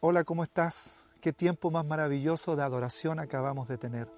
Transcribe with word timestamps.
Hola, 0.00 0.24
¿cómo 0.24 0.42
estás? 0.42 1.06
Qué 1.22 1.32
tiempo 1.32 1.70
más 1.70 1.86
maravilloso 1.86 2.54
de 2.54 2.62
adoración 2.62 3.18
acabamos 3.18 3.66
de 3.66 3.78
tener. 3.78 4.12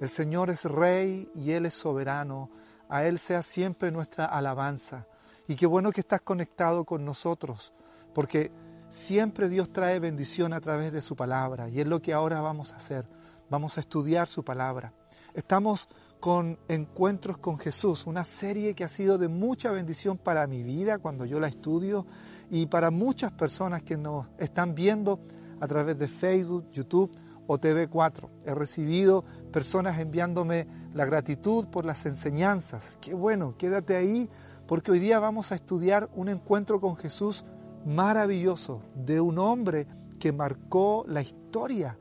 El 0.00 0.08
Señor 0.08 0.50
es 0.50 0.64
Rey 0.64 1.30
y 1.36 1.52
Él 1.52 1.66
es 1.66 1.74
soberano. 1.74 2.50
A 2.88 3.04
Él 3.04 3.20
sea 3.20 3.42
siempre 3.42 3.92
nuestra 3.92 4.24
alabanza. 4.24 5.06
Y 5.46 5.54
qué 5.54 5.66
bueno 5.66 5.92
que 5.92 6.00
estás 6.00 6.20
conectado 6.22 6.84
con 6.84 7.04
nosotros, 7.04 7.72
porque 8.12 8.50
siempre 8.88 9.48
Dios 9.48 9.72
trae 9.72 10.00
bendición 10.00 10.52
a 10.52 10.60
través 10.60 10.92
de 10.92 11.00
su 11.00 11.14
palabra. 11.14 11.68
Y 11.68 11.80
es 11.80 11.86
lo 11.86 12.02
que 12.02 12.12
ahora 12.12 12.40
vamos 12.40 12.72
a 12.72 12.78
hacer. 12.78 13.06
Vamos 13.48 13.76
a 13.76 13.82
estudiar 13.82 14.26
su 14.26 14.42
palabra. 14.44 14.92
Estamos 15.32 15.88
con 16.24 16.58
Encuentros 16.68 17.36
con 17.36 17.58
Jesús, 17.58 18.06
una 18.06 18.24
serie 18.24 18.72
que 18.72 18.82
ha 18.82 18.88
sido 18.88 19.18
de 19.18 19.28
mucha 19.28 19.70
bendición 19.70 20.16
para 20.16 20.46
mi 20.46 20.62
vida 20.62 20.96
cuando 20.96 21.26
yo 21.26 21.38
la 21.38 21.48
estudio 21.48 22.06
y 22.50 22.64
para 22.64 22.90
muchas 22.90 23.30
personas 23.30 23.82
que 23.82 23.98
nos 23.98 24.28
están 24.38 24.74
viendo 24.74 25.20
a 25.60 25.68
través 25.68 25.98
de 25.98 26.08
Facebook, 26.08 26.70
YouTube 26.72 27.14
o 27.46 27.58
TV4. 27.58 28.30
He 28.46 28.54
recibido 28.54 29.22
personas 29.52 30.00
enviándome 30.00 30.66
la 30.94 31.04
gratitud 31.04 31.66
por 31.66 31.84
las 31.84 32.06
enseñanzas. 32.06 32.96
Qué 33.02 33.12
bueno, 33.12 33.54
quédate 33.58 33.94
ahí 33.94 34.30
porque 34.66 34.92
hoy 34.92 35.00
día 35.00 35.18
vamos 35.18 35.52
a 35.52 35.56
estudiar 35.56 36.08
un 36.14 36.30
encuentro 36.30 36.80
con 36.80 36.96
Jesús 36.96 37.44
maravilloso 37.84 38.80
de 38.94 39.20
un 39.20 39.38
hombre 39.38 39.86
que 40.18 40.32
marcó 40.32 41.04
la 41.06 41.20
historia, 41.20 41.98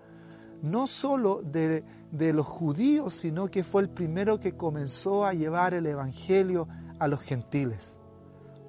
no 0.63 0.87
solo 0.87 1.43
de, 1.43 1.83
de 2.11 2.33
los 2.33 2.47
judíos, 2.47 3.13
sino 3.13 3.51
que 3.51 3.63
fue 3.63 3.83
el 3.83 3.89
primero 3.89 4.39
que 4.39 4.57
comenzó 4.57 5.23
a 5.23 5.33
llevar 5.33 5.75
el 5.75 5.85
Evangelio 5.85 6.67
a 6.97 7.07
los 7.07 7.21
gentiles 7.21 7.99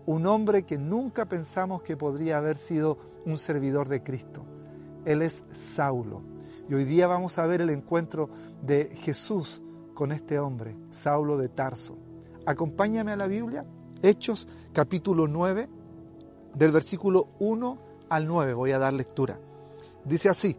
un 0.06 0.26
hombre 0.26 0.64
que 0.64 0.78
nunca 0.78 1.26
pensamos 1.26 1.82
que 1.82 1.96
podría 1.96 2.38
haber 2.38 2.56
sido 2.56 2.98
un 3.24 3.38
servidor 3.38 3.88
de 3.88 4.02
Cristo. 4.02 4.44
Él 5.04 5.22
es 5.22 5.44
Saulo. 5.52 6.22
Y 6.68 6.74
hoy 6.74 6.84
día 6.84 7.06
vamos 7.06 7.38
a 7.38 7.46
ver 7.46 7.60
el 7.60 7.70
encuentro 7.70 8.28
de 8.62 8.90
Jesús 8.96 9.62
con 9.94 10.12
este 10.12 10.38
hombre, 10.38 10.76
Saulo 10.90 11.36
de 11.36 11.48
Tarso. 11.48 11.96
Acompáñame 12.46 13.12
a 13.12 13.16
la 13.16 13.26
Biblia, 13.26 13.64
Hechos 14.02 14.48
capítulo 14.72 15.26
9, 15.26 15.68
del 16.54 16.72
versículo 16.72 17.28
1 17.38 17.78
al 18.08 18.26
9. 18.26 18.54
Voy 18.54 18.72
a 18.72 18.78
dar 18.78 18.92
lectura. 18.92 19.38
Dice 20.04 20.28
así, 20.28 20.56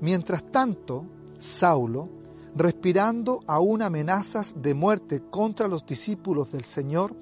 mientras 0.00 0.50
tanto, 0.50 1.04
Saulo, 1.38 2.08
respirando 2.54 3.40
aún 3.46 3.82
amenazas 3.82 4.54
de 4.56 4.74
muerte 4.74 5.22
contra 5.30 5.68
los 5.68 5.84
discípulos 5.84 6.52
del 6.52 6.64
Señor, 6.64 7.14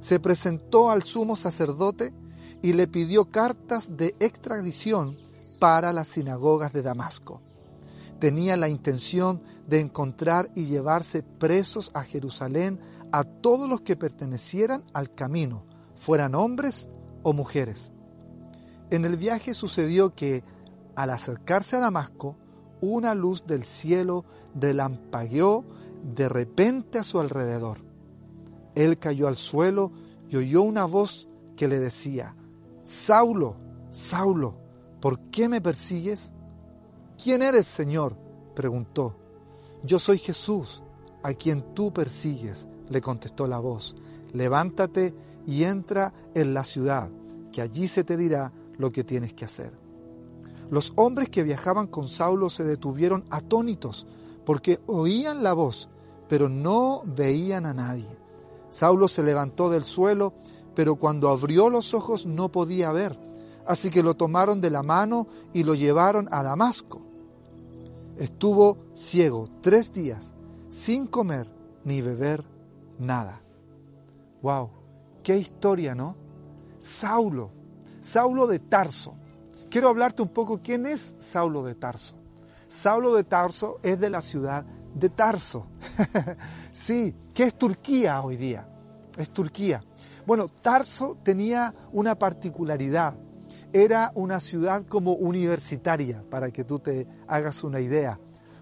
se 0.00 0.20
presentó 0.20 0.90
al 0.90 1.02
sumo 1.02 1.36
sacerdote 1.36 2.12
y 2.62 2.72
le 2.72 2.86
pidió 2.86 3.30
cartas 3.30 3.96
de 3.96 4.14
extradición 4.20 5.16
para 5.58 5.92
las 5.92 6.08
sinagogas 6.08 6.72
de 6.72 6.82
Damasco. 6.82 7.40
Tenía 8.18 8.56
la 8.56 8.68
intención 8.68 9.42
de 9.66 9.80
encontrar 9.80 10.50
y 10.54 10.66
llevarse 10.66 11.22
presos 11.22 11.90
a 11.94 12.02
Jerusalén 12.02 12.80
a 13.12 13.24
todos 13.24 13.68
los 13.68 13.80
que 13.82 13.96
pertenecieran 13.96 14.84
al 14.92 15.14
camino, 15.14 15.64
fueran 15.96 16.34
hombres 16.34 16.88
o 17.22 17.32
mujeres. 17.32 17.92
En 18.90 19.04
el 19.04 19.16
viaje 19.16 19.54
sucedió 19.54 20.14
que, 20.14 20.42
al 20.98 21.10
acercarse 21.10 21.76
a 21.76 21.78
Damasco, 21.78 22.34
una 22.80 23.14
luz 23.14 23.46
del 23.46 23.62
cielo 23.62 24.24
relampagueó 24.56 25.64
de 26.02 26.28
repente 26.28 26.98
a 26.98 27.04
su 27.04 27.20
alrededor. 27.20 27.78
Él 28.74 28.98
cayó 28.98 29.28
al 29.28 29.36
suelo 29.36 29.92
y 30.28 30.34
oyó 30.34 30.62
una 30.62 30.86
voz 30.86 31.28
que 31.56 31.68
le 31.68 31.78
decía, 31.78 32.34
Saulo, 32.82 33.54
Saulo, 33.92 34.58
¿por 35.00 35.20
qué 35.30 35.48
me 35.48 35.60
persigues? 35.60 36.34
¿Quién 37.22 37.42
eres, 37.42 37.68
Señor? 37.68 38.16
preguntó. 38.56 39.14
Yo 39.84 40.00
soy 40.00 40.18
Jesús, 40.18 40.82
a 41.22 41.32
quien 41.32 41.74
tú 41.74 41.92
persigues, 41.92 42.66
le 42.88 43.00
contestó 43.00 43.46
la 43.46 43.60
voz. 43.60 43.94
Levántate 44.32 45.14
y 45.46 45.62
entra 45.62 46.12
en 46.34 46.54
la 46.54 46.64
ciudad, 46.64 47.08
que 47.52 47.62
allí 47.62 47.86
se 47.86 48.02
te 48.02 48.16
dirá 48.16 48.52
lo 48.78 48.90
que 48.90 49.04
tienes 49.04 49.32
que 49.32 49.44
hacer. 49.44 49.87
Los 50.70 50.92
hombres 50.96 51.30
que 51.30 51.44
viajaban 51.44 51.86
con 51.86 52.08
Saulo 52.08 52.50
se 52.50 52.64
detuvieron 52.64 53.24
atónitos, 53.30 54.06
porque 54.44 54.80
oían 54.86 55.42
la 55.42 55.54
voz, 55.54 55.88
pero 56.28 56.48
no 56.48 57.02
veían 57.04 57.66
a 57.66 57.74
nadie. 57.74 58.08
Saulo 58.70 59.08
se 59.08 59.22
levantó 59.22 59.70
del 59.70 59.84
suelo, 59.84 60.34
pero 60.74 60.96
cuando 60.96 61.30
abrió 61.30 61.70
los 61.70 61.94
ojos 61.94 62.26
no 62.26 62.50
podía 62.50 62.92
ver, 62.92 63.18
así 63.66 63.90
que 63.90 64.02
lo 64.02 64.14
tomaron 64.14 64.60
de 64.60 64.70
la 64.70 64.82
mano 64.82 65.26
y 65.52 65.64
lo 65.64 65.74
llevaron 65.74 66.28
a 66.30 66.42
Damasco. 66.42 67.00
Estuvo 68.18 68.78
ciego 68.94 69.48
tres 69.60 69.92
días, 69.92 70.34
sin 70.68 71.06
comer 71.06 71.50
ni 71.84 72.02
beber 72.02 72.44
nada. 72.98 73.40
¡Wow! 74.42 74.70
¡Qué 75.22 75.36
historia, 75.38 75.94
¿no? 75.94 76.14
Saulo, 76.78 77.50
Saulo 78.00 78.46
de 78.46 78.58
Tarso. 78.58 79.14
Quiero 79.70 79.90
hablarte 79.90 80.22
un 80.22 80.28
poco 80.28 80.62
quién 80.62 80.86
es 80.86 81.14
Saulo 81.18 81.62
de 81.62 81.74
Tarso. 81.74 82.16
Saulo 82.68 83.14
de 83.14 83.24
Tarso 83.24 83.80
es 83.82 84.00
de 84.00 84.08
la 84.08 84.22
ciudad 84.22 84.64
de 84.94 85.10
Tarso. 85.10 85.66
sí, 86.72 87.14
¿qué 87.34 87.44
es 87.44 87.58
Turquía 87.58 88.22
hoy 88.22 88.36
día? 88.36 88.66
Es 89.18 89.30
Turquía. 89.30 89.82
Bueno, 90.26 90.48
Tarso 90.48 91.18
tenía 91.22 91.74
una 91.92 92.18
particularidad. 92.18 93.14
Era 93.70 94.10
una 94.14 94.40
ciudad 94.40 94.86
como 94.86 95.12
universitaria, 95.12 96.24
para 96.30 96.50
que 96.50 96.64
tú 96.64 96.78
te 96.78 97.06
hagas 97.26 97.62
una 97.62 97.80
idea. 97.80 98.18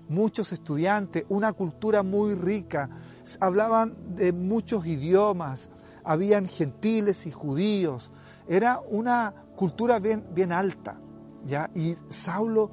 Muchos 0.09 0.53
estudiantes, 0.53 1.25
una 1.29 1.53
cultura 1.53 2.03
muy 2.03 2.35
rica, 2.35 2.91
hablaban 3.39 4.17
de 4.17 4.33
muchos 4.33 4.85
idiomas, 4.87 5.71
habían 6.07 6.47
gentiles 6.47 7.27
y 7.27 7.33
judíos. 7.33 8.13
Era 8.49 8.81
una 8.89 9.35
cultura 9.57 9.99
bien, 9.99 10.25
bien 10.33 10.53
alta. 10.53 10.99
¿ya? 11.45 11.71
Y 11.75 11.95
Saulo 12.09 12.71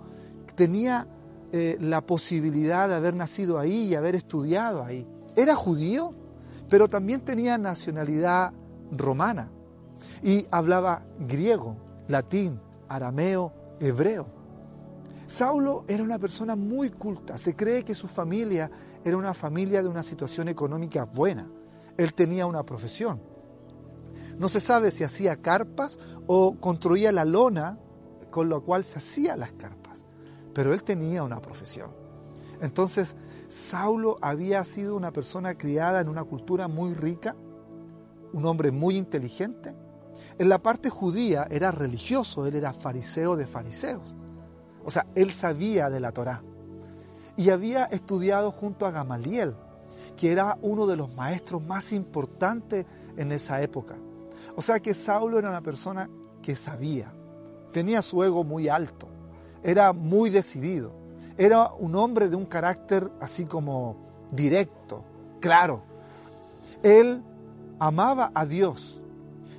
tenía 0.55 1.07
eh, 1.51 1.77
la 1.81 2.01
posibilidad 2.01 2.87
de 2.87 2.95
haber 2.95 3.15
nacido 3.15 3.59
ahí 3.59 3.87
y 3.87 3.95
haber 3.95 4.15
estudiado 4.15 4.83
ahí. 4.83 5.07
Era 5.35 5.55
judío, 5.55 6.13
pero 6.69 6.87
también 6.87 7.21
tenía 7.21 7.57
nacionalidad 7.57 8.53
romana 8.91 9.49
y 10.21 10.47
hablaba 10.51 11.03
griego, 11.19 11.75
latín, 12.07 12.59
arameo, 12.87 13.51
hebreo. 13.79 14.27
Saulo 15.25 15.85
era 15.87 16.03
una 16.03 16.19
persona 16.19 16.55
muy 16.55 16.89
culta. 16.91 17.37
Se 17.37 17.55
cree 17.55 17.83
que 17.83 17.95
su 17.95 18.07
familia 18.07 18.69
era 19.03 19.17
una 19.17 19.33
familia 19.33 19.81
de 19.81 19.89
una 19.89 20.03
situación 20.03 20.47
económica 20.47 21.05
buena. 21.05 21.47
Él 21.97 22.13
tenía 22.13 22.45
una 22.45 22.63
profesión. 22.63 23.21
No 24.37 24.49
se 24.49 24.59
sabe 24.59 24.91
si 24.91 25.03
hacía 25.03 25.41
carpas 25.41 25.99
o 26.27 26.55
construía 26.59 27.11
la 27.11 27.25
lona 27.25 27.77
con 28.31 28.49
la 28.49 28.59
cual 28.59 28.83
se 28.83 28.97
hacían 28.97 29.39
las 29.39 29.51
carpas 29.51 29.83
pero 30.53 30.73
él 30.73 30.83
tenía 30.83 31.23
una 31.23 31.41
profesión. 31.41 31.91
Entonces, 32.61 33.15
Saulo 33.49 34.17
había 34.21 34.63
sido 34.63 34.95
una 34.95 35.11
persona 35.11 35.57
criada 35.57 35.99
en 35.99 36.07
una 36.07 36.23
cultura 36.23 36.67
muy 36.67 36.93
rica, 36.93 37.35
un 38.31 38.45
hombre 38.45 38.71
muy 38.71 38.95
inteligente. 38.95 39.75
En 40.37 40.49
la 40.49 40.59
parte 40.59 40.89
judía 40.89 41.47
era 41.49 41.71
religioso, 41.71 42.45
él 42.45 42.55
era 42.55 42.73
fariseo 42.73 43.35
de 43.35 43.47
fariseos. 43.47 44.15
O 44.85 44.89
sea, 44.89 45.07
él 45.15 45.31
sabía 45.31 45.89
de 45.89 45.99
la 45.99 46.11
Torá. 46.11 46.43
Y 47.35 47.49
había 47.49 47.85
estudiado 47.85 48.51
junto 48.51 48.85
a 48.85 48.91
Gamaliel, 48.91 49.55
que 50.15 50.31
era 50.31 50.57
uno 50.61 50.87
de 50.87 50.97
los 50.97 51.13
maestros 51.13 51.63
más 51.63 51.93
importantes 51.93 52.85
en 53.17 53.31
esa 53.31 53.61
época. 53.61 53.95
O 54.55 54.61
sea 54.61 54.79
que 54.79 54.93
Saulo 54.93 55.39
era 55.39 55.49
una 55.49 55.61
persona 55.61 56.09
que 56.41 56.55
sabía, 56.55 57.11
tenía 57.71 58.01
su 58.01 58.23
ego 58.23 58.43
muy 58.43 58.67
alto 58.67 59.07
era 59.63 59.93
muy 59.93 60.29
decidido. 60.29 60.91
Era 61.37 61.71
un 61.73 61.95
hombre 61.95 62.29
de 62.29 62.35
un 62.35 62.45
carácter 62.45 63.09
así 63.19 63.45
como 63.45 63.95
directo, 64.31 65.03
claro. 65.39 65.81
Él 66.83 67.23
amaba 67.79 68.31
a 68.35 68.45
Dios, 68.45 69.01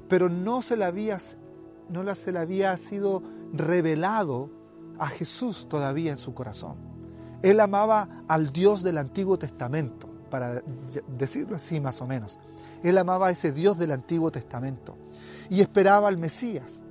pero 0.08 0.28
no 0.28 0.62
se 0.62 0.76
le 0.76 0.84
había, 0.84 1.18
no 1.88 2.14
se 2.14 2.30
le 2.30 2.38
había 2.38 2.76
sido 2.76 3.22
revelado 3.52 4.50
a 4.98 5.08
Jesús 5.08 5.68
todavía 5.68 6.12
en 6.12 6.18
su 6.18 6.34
corazón. 6.34 6.76
Él 7.42 7.60
amaba 7.60 8.22
al 8.28 8.52
Dios 8.52 8.82
del 8.82 8.98
Antiguo 8.98 9.38
Testamento, 9.38 10.08
para 10.34 10.64
decirlo 11.16 11.54
así 11.54 11.78
más 11.78 12.02
o 12.02 12.08
menos. 12.08 12.40
Él 12.82 12.98
amaba 12.98 13.28
a 13.28 13.30
ese 13.30 13.52
Dios 13.52 13.78
del 13.78 13.92
Antiguo 13.92 14.32
Testamento 14.32 14.96
y 15.48 15.60
esperaba 15.60 16.08
al 16.08 16.18
Mesías. 16.18 16.82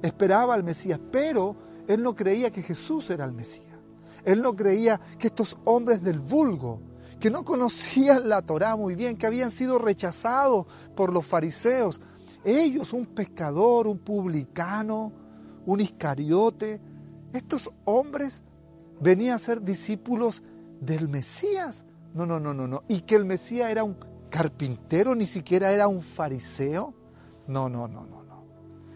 Esperaba 0.00 0.54
al 0.54 0.64
Mesías, 0.64 0.98
pero 1.12 1.54
él 1.88 2.02
no 2.02 2.16
creía 2.16 2.50
que 2.50 2.62
Jesús 2.62 3.10
era 3.10 3.26
el 3.26 3.32
Mesías. 3.32 3.76
Él 4.24 4.40
no 4.40 4.56
creía 4.56 4.98
que 5.18 5.26
estos 5.26 5.58
hombres 5.64 6.02
del 6.02 6.20
vulgo, 6.20 6.80
que 7.20 7.28
no 7.28 7.44
conocían 7.44 8.30
la 8.30 8.40
Torá 8.40 8.76
muy 8.76 8.94
bien, 8.94 9.18
que 9.18 9.26
habían 9.26 9.50
sido 9.50 9.78
rechazados 9.78 10.64
por 10.94 11.12
los 11.12 11.26
fariseos, 11.26 12.00
ellos, 12.44 12.94
un 12.94 13.04
pescador, 13.04 13.86
un 13.88 13.98
publicano, 13.98 15.12
un 15.66 15.80
Iscariote. 15.82 16.80
Estos 17.34 17.70
hombres 17.84 18.42
venían 19.02 19.34
a 19.34 19.38
ser 19.38 19.60
discípulos 19.60 20.42
del 20.80 21.10
Mesías. 21.10 21.84
No, 22.16 22.24
no, 22.24 22.40
no, 22.40 22.54
no, 22.54 22.66
no. 22.66 22.82
Y 22.88 23.02
que 23.02 23.14
el 23.14 23.26
Mesías 23.26 23.70
era 23.70 23.84
un 23.84 23.98
carpintero, 24.30 25.14
ni 25.14 25.26
siquiera 25.26 25.70
era 25.70 25.86
un 25.86 26.00
fariseo. 26.00 26.94
No, 27.46 27.68
no, 27.68 27.86
no, 27.86 28.06
no, 28.06 28.22
no. 28.24 28.44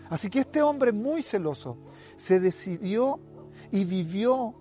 Así 0.08 0.30
que 0.30 0.40
este 0.40 0.62
hombre 0.62 0.90
muy 0.90 1.22
celoso 1.22 1.76
se 2.16 2.40
decidió 2.40 3.20
y 3.70 3.84
vivió 3.84 4.54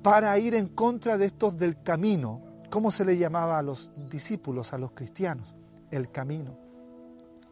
para 0.00 0.38
ir 0.38 0.54
en 0.54 0.68
contra 0.68 1.18
de 1.18 1.26
estos 1.26 1.58
del 1.58 1.82
camino. 1.82 2.40
¿Cómo 2.70 2.92
se 2.92 3.04
le 3.04 3.18
llamaba 3.18 3.58
a 3.58 3.62
los 3.62 3.90
discípulos, 4.08 4.72
a 4.72 4.78
los 4.78 4.92
cristianos? 4.92 5.56
El 5.90 6.12
camino. 6.12 6.56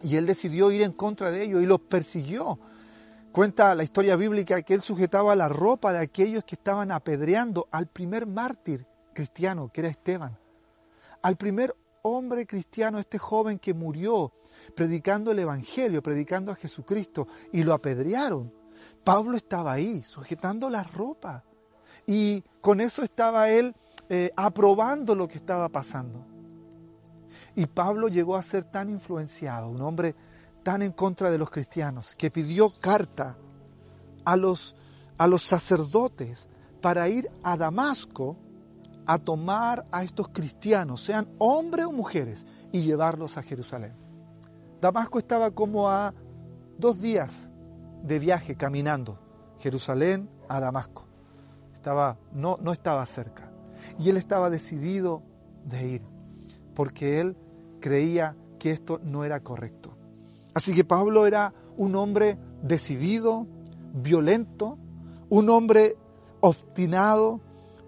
Y 0.00 0.14
él 0.14 0.26
decidió 0.26 0.70
ir 0.70 0.82
en 0.82 0.92
contra 0.92 1.32
de 1.32 1.42
ellos 1.42 1.60
y 1.60 1.66
los 1.66 1.80
persiguió. 1.80 2.60
Cuenta 3.32 3.74
la 3.74 3.82
historia 3.82 4.14
bíblica 4.14 4.62
que 4.62 4.74
él 4.74 4.82
sujetaba 4.82 5.34
la 5.34 5.48
ropa 5.48 5.92
de 5.92 5.98
aquellos 5.98 6.44
que 6.44 6.54
estaban 6.54 6.92
apedreando 6.92 7.66
al 7.72 7.88
primer 7.88 8.26
mártir 8.26 8.86
cristiano, 9.12 9.68
que 9.72 9.80
era 9.80 9.90
Esteban. 9.90 10.38
Al 11.22 11.36
primer 11.36 11.74
hombre 12.02 12.46
cristiano, 12.46 12.98
este 12.98 13.19
joven 13.19 13.58
que 13.58 13.74
murió 13.74 14.32
predicando 14.74 15.30
el 15.30 15.38
Evangelio, 15.38 16.02
predicando 16.02 16.52
a 16.52 16.56
Jesucristo, 16.56 17.28
y 17.52 17.62
lo 17.62 17.72
apedrearon. 17.72 18.52
Pablo 19.04 19.36
estaba 19.36 19.72
ahí, 19.72 20.02
sujetando 20.04 20.69
la 20.69 20.82
ropa. 20.82 21.44
Y 22.06 22.42
con 22.60 22.80
eso 22.80 23.02
estaba 23.02 23.50
él 23.50 23.74
eh, 24.08 24.32
aprobando 24.36 25.14
lo 25.14 25.28
que 25.28 25.38
estaba 25.38 25.69
pasando. 25.69 26.24
Y 27.54 27.66
Pablo 27.66 28.08
llegó 28.08 28.36
a 28.36 28.42
ser 28.42 28.64
tan 28.64 28.90
influenciado, 28.90 29.69
un 29.69 29.80
hombre 29.82 30.14
tan 30.62 30.82
en 30.82 30.92
contra 30.92 31.30
de 31.30 31.38
los 31.38 31.50
cristianos, 31.50 32.14
que 32.16 32.30
pidió 32.30 32.72
carta 32.80 33.36
a 34.24 34.36
los, 34.36 34.74
a 35.19 35.26
los 35.26 35.42
sacerdotes 35.42 36.48
para 36.80 37.08
ir 37.08 37.30
a 37.42 37.56
Damasco 37.56 38.36
a 39.06 39.19
tomar 39.19 39.87
a 39.90 40.02
estos 40.04 40.28
cristianos, 40.28 41.02
sean 41.02 41.28
hombres 41.38 41.87
o 41.87 41.93
mujeres, 41.93 42.46
y 42.72 42.81
llevarlos 42.81 43.37
a 43.37 43.43
Jerusalén. 43.43 43.93
Damasco 44.81 45.19
estaba 45.19 45.50
como 45.50 45.88
a 45.88 46.14
dos 46.78 47.00
días 47.00 47.52
de 48.02 48.19
viaje 48.19 48.56
caminando, 48.56 49.19
Jerusalén 49.58 50.28
a 50.49 50.58
Damasco. 50.58 51.06
Estaba, 51.75 52.19
no, 52.32 52.58
no 52.60 52.72
estaba 52.72 53.04
cerca. 53.06 53.52
Y 53.99 54.08
él 54.08 54.16
estaba 54.16 54.50
decidido 54.50 55.22
de 55.64 55.87
ir, 55.87 56.02
porque 56.75 57.20
él 57.20 57.37
creía 57.81 58.37
que 58.58 58.70
esto 58.70 59.00
no 59.05 59.25
era 59.25 59.40
correcto. 59.40 59.96
Así 60.55 60.75
que 60.75 60.84
Pablo 60.84 61.26
era 61.26 61.52
un 61.76 61.94
hombre 61.94 62.38
decidido, 62.62 63.46
violento, 63.93 64.78
un 65.28 65.48
hombre 65.50 65.96
obstinado, 66.40 67.40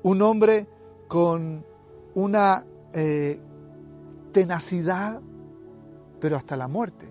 un 0.03 0.23
hombre 0.23 0.69
con 1.15 1.65
una 2.17 2.67
eh, 2.93 3.41
tenacidad, 4.33 5.21
pero 6.19 6.37
hasta 6.37 6.57
la 6.57 6.67
muerte, 6.67 7.09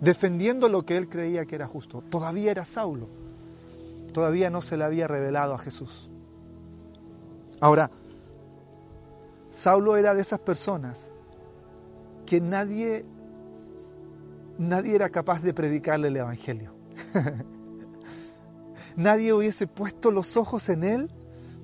defendiendo 0.00 0.66
lo 0.70 0.86
que 0.86 0.96
él 0.96 1.10
creía 1.10 1.44
que 1.44 1.56
era 1.56 1.66
justo. 1.66 2.02
Todavía 2.08 2.52
era 2.52 2.64
Saulo, 2.64 3.06
todavía 4.14 4.48
no 4.48 4.62
se 4.62 4.78
le 4.78 4.84
había 4.84 5.06
revelado 5.08 5.52
a 5.52 5.58
Jesús. 5.58 6.08
Ahora, 7.60 7.90
Saulo 9.50 9.98
era 9.98 10.14
de 10.14 10.22
esas 10.22 10.40
personas 10.40 11.12
que 12.24 12.40
nadie, 12.40 13.04
nadie 14.56 14.94
era 14.94 15.10
capaz 15.10 15.42
de 15.42 15.52
predicarle 15.52 16.08
el 16.08 16.16
Evangelio. 16.16 16.72
nadie 18.96 19.34
hubiese 19.34 19.66
puesto 19.66 20.10
los 20.10 20.38
ojos 20.38 20.70
en 20.70 20.84
él 20.84 21.10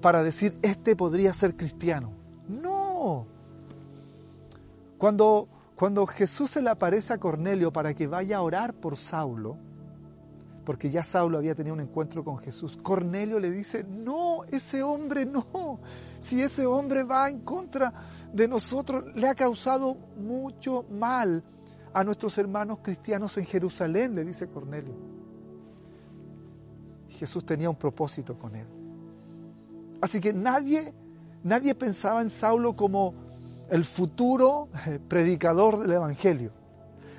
para 0.00 0.22
decir, 0.22 0.58
este 0.62 0.96
podría 0.96 1.32
ser 1.32 1.56
cristiano. 1.56 2.12
No. 2.48 3.26
Cuando, 4.98 5.48
cuando 5.76 6.06
Jesús 6.06 6.50
se 6.50 6.62
le 6.62 6.70
aparece 6.70 7.12
a 7.12 7.18
Cornelio 7.18 7.72
para 7.72 7.94
que 7.94 8.06
vaya 8.06 8.38
a 8.38 8.42
orar 8.42 8.74
por 8.74 8.96
Saulo, 8.96 9.56
porque 10.64 10.90
ya 10.90 11.02
Saulo 11.02 11.38
había 11.38 11.54
tenido 11.54 11.74
un 11.74 11.80
encuentro 11.80 12.22
con 12.22 12.38
Jesús, 12.38 12.78
Cornelio 12.82 13.40
le 13.40 13.50
dice, 13.50 13.84
no, 13.84 14.44
ese 14.44 14.82
hombre 14.82 15.24
no, 15.26 15.80
si 16.18 16.42
ese 16.42 16.66
hombre 16.66 17.02
va 17.02 17.30
en 17.30 17.40
contra 17.40 17.92
de 18.32 18.46
nosotros, 18.46 19.04
le 19.14 19.28
ha 19.28 19.34
causado 19.34 19.94
mucho 20.16 20.84
mal 20.90 21.42
a 21.92 22.04
nuestros 22.04 22.36
hermanos 22.38 22.80
cristianos 22.82 23.36
en 23.38 23.46
Jerusalén, 23.46 24.14
le 24.14 24.24
dice 24.24 24.48
Cornelio. 24.48 24.94
Jesús 27.08 27.44
tenía 27.44 27.68
un 27.68 27.76
propósito 27.76 28.38
con 28.38 28.54
él. 28.54 28.79
Así 30.00 30.20
que 30.20 30.32
nadie, 30.32 30.94
nadie 31.42 31.74
pensaba 31.74 32.22
en 32.22 32.30
Saulo 32.30 32.74
como 32.74 33.14
el 33.70 33.84
futuro 33.84 34.68
eh, 34.86 34.98
predicador 34.98 35.78
del 35.78 35.92
Evangelio, 35.92 36.52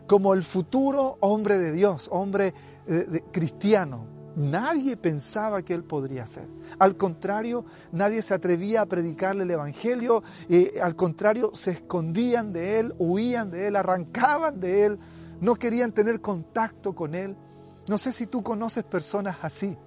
como 0.07 0.33
el 0.33 0.43
futuro 0.43 1.17
hombre 1.21 1.59
de 1.59 1.71
Dios, 1.71 2.09
hombre 2.11 2.53
eh, 2.87 3.21
cristiano. 3.31 4.05
Nadie 4.35 4.95
pensaba 4.95 5.61
que 5.61 5.73
él 5.73 5.83
podría 5.83 6.25
ser. 6.25 6.47
Al 6.79 6.95
contrario, 6.95 7.65
nadie 7.91 8.21
se 8.21 8.33
atrevía 8.33 8.81
a 8.81 8.85
predicarle 8.85 9.43
el 9.43 9.51
Evangelio, 9.51 10.23
eh, 10.49 10.79
al 10.81 10.95
contrario, 10.95 11.51
se 11.53 11.71
escondían 11.71 12.53
de 12.53 12.79
él, 12.79 12.93
huían 12.97 13.51
de 13.51 13.67
él, 13.67 13.75
arrancaban 13.75 14.59
de 14.59 14.85
él, 14.85 14.99
no 15.41 15.55
querían 15.55 15.91
tener 15.91 16.21
contacto 16.21 16.93
con 16.93 17.13
él. 17.13 17.35
No 17.89 17.97
sé 17.97 18.13
si 18.13 18.27
tú 18.27 18.41
conoces 18.41 18.83
personas 18.83 19.37
así. 19.41 19.77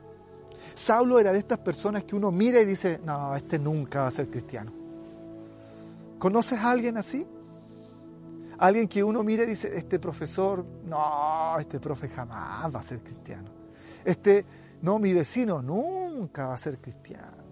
Saulo 0.75 1.19
era 1.19 1.33
de 1.33 1.39
estas 1.39 1.59
personas 1.59 2.05
que 2.05 2.17
uno 2.17 2.31
mira 2.31 2.61
y 2.61 2.65
dice, 2.65 3.01
no, 3.05 3.35
este 3.37 3.59
nunca 3.59 4.03
va 4.03 4.09
a 4.09 4.11
ser 4.11 4.29
cristiano. 4.29 4.73
¿Conoces 6.19 6.59
a 6.59 6.71
alguien 6.71 6.97
así? 6.97 7.27
Alguien 8.59 8.89
que 8.89 9.03
uno 9.03 9.23
mira 9.23 9.45
y 9.45 9.49
dice, 9.49 9.77
este 9.77 9.99
profesor, 9.99 10.65
no, 10.87 11.59
este 11.59 11.81
profe 11.81 12.09
jamás 12.09 12.75
va 12.75 12.81
a 12.81 12.83
ser 12.83 13.01
cristiano. 13.01 13.51
Este, 14.05 14.45
no, 14.83 14.99
mi 14.99 15.13
vecino 15.13 15.61
nunca 15.61 16.47
va 16.47 16.55
a 16.55 16.59
ser 16.59 16.79
cristiano. 16.79 17.45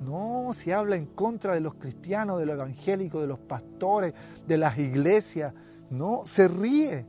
No, 0.00 0.52
si 0.52 0.70
habla 0.70 0.96
en 0.96 1.06
contra 1.06 1.54
de 1.54 1.60
los 1.60 1.74
cristianos, 1.74 2.38
de 2.38 2.46
los 2.46 2.54
evangélicos, 2.54 3.22
de 3.22 3.26
los 3.26 3.38
pastores, 3.38 4.12
de 4.46 4.58
las 4.58 4.78
iglesias, 4.78 5.52
no, 5.90 6.22
se 6.24 6.48
ríe. 6.48 7.06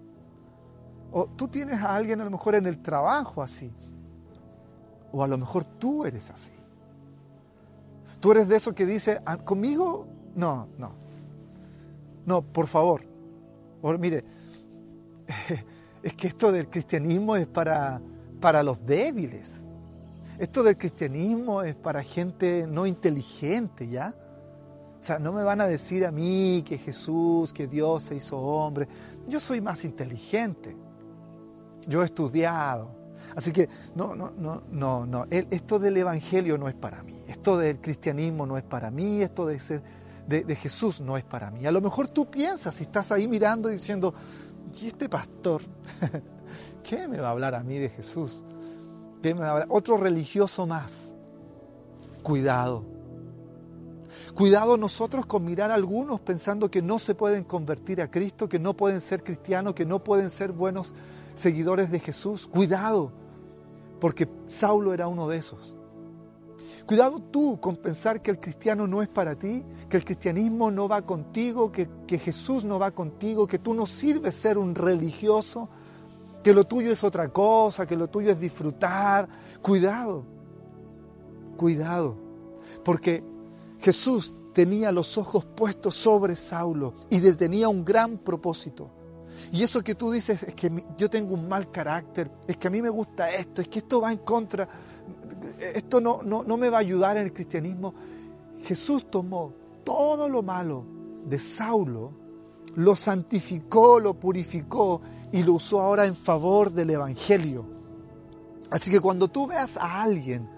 O 1.12 1.28
tú 1.28 1.48
tienes 1.48 1.80
a 1.82 1.96
alguien 1.96 2.22
a 2.22 2.26
lo 2.26 2.32
mejor 2.32 2.56
en 2.56 2.66
el 2.66 2.82
trabajo 2.82 3.42
así. 3.42 3.72
O 5.18 5.24
a 5.24 5.30
lo 5.30 5.38
mejor 5.38 5.64
tú 5.64 6.06
eres 6.06 6.30
así. 6.30 6.52
Tú 8.20 8.34
eres 8.34 8.50
de 8.50 8.58
eso 8.58 8.76
que 8.76 8.86
dice, 8.86 9.22
ah, 9.26 9.38
conmigo, 9.38 10.06
no, 10.36 10.68
no. 10.78 10.92
No, 12.26 12.42
por 12.42 12.68
favor. 12.68 13.02
mire, 13.98 14.26
es 16.04 16.14
que 16.16 16.28
esto 16.28 16.52
del 16.52 16.70
cristianismo 16.70 17.38
es 17.38 17.48
para, 17.48 18.02
para 18.42 18.62
los 18.62 18.86
débiles. 18.86 19.64
Esto 20.38 20.64
del 20.64 20.78
cristianismo 20.78 21.62
es 21.62 21.76
para 21.76 22.04
gente 22.04 22.68
no 22.68 22.86
inteligente, 22.86 23.88
¿ya? 23.88 24.14
O 25.00 25.04
sea, 25.04 25.18
no 25.18 25.32
me 25.32 25.44
van 25.44 25.62
a 25.62 25.68
decir 25.68 26.06
a 26.06 26.12
mí 26.12 26.62
que 26.68 26.78
Jesús, 26.78 27.54
que 27.54 27.68
Dios 27.68 28.04
se 28.04 28.16
hizo 28.16 28.38
hombre. 28.38 28.86
Yo 29.30 29.40
soy 29.40 29.62
más 29.62 29.86
inteligente. 29.86 30.76
Yo 31.88 32.02
he 32.02 32.06
estudiado. 32.06 33.05
Así 33.36 33.52
que 33.52 33.70
no, 33.96 34.16
no, 34.16 34.32
no, 34.32 34.64
no, 34.72 35.06
no. 35.06 35.26
Esto 35.30 35.80
del 35.80 35.98
Evangelio 35.98 36.58
no 36.58 36.68
es 36.68 36.76
para 36.76 37.04
mí. 37.04 37.16
Esto 37.28 37.58
del 37.58 37.80
cristianismo 37.80 38.46
no 38.46 38.58
es 38.58 38.64
para 38.64 38.92
mí. 38.92 39.22
Esto 39.22 39.46
de 39.46 39.60
ser 39.60 39.82
de, 40.28 40.56
Jesús 40.56 41.02
no 41.02 41.18
es 41.18 41.24
para 41.24 41.52
mí. 41.52 41.66
A 41.66 41.72
lo 41.72 41.82
mejor 41.82 42.08
tú 42.08 42.30
piensas, 42.30 42.76
si 42.76 42.84
estás 42.84 43.12
ahí 43.12 43.28
mirando 43.28 43.70
y 43.70 43.74
diciendo, 43.74 44.14
¿y 44.80 44.88
este 44.88 45.10
pastor? 45.10 45.62
¿Qué 46.84 47.08
me 47.08 47.20
va 47.20 47.30
a 47.30 47.32
hablar 47.32 47.56
a 47.56 47.64
mí 47.64 47.78
de 47.78 47.90
Jesús? 47.90 48.44
¿Qué 49.22 49.34
me 49.34 49.42
va 49.42 49.48
a 49.48 49.52
hablar? 49.52 49.68
Otro 49.70 49.98
religioso 49.98 50.66
más. 50.66 51.16
Cuidado. 52.24 52.86
Cuidado 54.34 54.78
nosotros 54.78 55.26
con 55.26 55.46
mirar 55.46 55.72
a 55.72 55.76
algunos 55.76 56.20
pensando 56.20 56.70
que 56.70 56.82
no 56.82 57.00
se 57.00 57.16
pueden 57.16 57.44
convertir 57.44 58.02
a 58.02 58.10
Cristo, 58.10 58.50
que 58.50 58.60
no 58.60 58.76
pueden 58.76 59.02
ser 59.02 59.24
cristianos, 59.24 59.76
que 59.76 59.86
no 59.86 60.04
pueden 60.04 60.30
ser 60.30 60.52
buenos 60.52 60.94
seguidores 61.36 61.92
de 61.92 62.00
Jesús. 62.00 62.48
Cuidado, 62.48 63.12
porque 64.00 64.28
Saulo 64.48 64.94
era 64.94 65.08
uno 65.08 65.28
de 65.28 65.38
esos. 65.38 65.76
Cuidado 66.86 67.20
tú 67.20 67.60
con 67.60 67.78
pensar 67.78 68.22
que 68.22 68.30
el 68.30 68.40
cristiano 68.40 68.86
no 68.86 69.02
es 69.02 69.10
para 69.10 69.36
ti, 69.36 69.64
que 69.90 69.98
el 69.98 70.06
cristianismo 70.06 70.70
no 70.70 70.88
va 70.88 71.02
contigo, 71.02 71.72
que, 71.72 71.90
que, 72.06 72.20
Jesús 72.20 72.64
no 72.64 72.78
va 72.78 72.92
contigo, 72.92 73.48
que 73.48 73.58
tú 73.58 73.74
no 73.74 73.88
sirves 73.88 74.36
ser 74.36 74.60
un 74.60 74.76
religioso, 74.76 75.68
que 76.44 76.54
lo 76.54 76.66
tuyo 76.66 76.92
es 76.92 77.04
otra 77.04 77.30
cosa, 77.30 77.88
que 77.88 77.96
lo 77.96 78.08
tuyo 78.08 78.32
es 78.32 78.40
disfrutar. 78.40 79.28
Cuidado, 79.64 80.24
cuidado, 81.58 82.16
porque 82.84 83.24
Jesús 83.80 84.36
tenía 84.54 84.92
los 84.92 85.18
ojos 85.18 85.44
puestos 85.44 85.96
sobre 85.96 86.36
Saulo 86.36 86.94
y 87.10 87.20
tenía 87.34 87.68
un 87.68 87.84
gran 87.84 88.20
propósito. 88.20 88.92
Y 89.52 89.64
eso 89.64 89.82
que 89.82 89.96
tú 89.96 90.12
dices 90.12 90.44
es 90.44 90.54
que 90.56 90.86
yo 90.98 91.10
tengo 91.10 91.34
un 91.34 91.48
mal 91.48 91.72
carácter, 91.72 92.32
es 92.48 92.58
que 92.58 92.68
a 92.68 92.72
mí 92.72 92.82
me 92.82 92.90
gusta 92.90 93.34
esto, 93.34 93.62
es 93.62 93.68
que 93.68 93.80
esto 93.80 94.02
va 94.02 94.12
en 94.12 94.20
contra, 94.20 94.68
esto 95.74 96.02
no, 96.02 96.22
no, 96.24 96.44
no 96.44 96.58
me 96.58 96.70
va 96.70 96.78
a 96.78 96.82
ayudar 96.82 97.18
en 97.18 97.24
el 97.24 97.34
cristianismo. 97.34 97.94
Jesús 98.64 99.10
tomó 99.10 99.54
todo 99.84 100.28
lo 100.28 100.42
malo 100.42 100.86
de 101.26 101.40
Saulo, 101.40 102.12
lo 102.76 102.96
santificó, 102.96 104.00
lo 104.00 104.16
purificó 104.16 105.02
y 105.32 105.44
lo 105.44 105.54
usó 105.54 105.82
ahora 105.82 106.06
en 106.06 106.16
favor 106.16 106.72
del 106.72 106.90
Evangelio. 106.90 107.66
Así 108.72 108.90
que 108.92 109.00
cuando 109.00 109.28
tú 109.28 109.48
veas 109.48 109.78
a 109.78 110.02
alguien, 110.02 110.50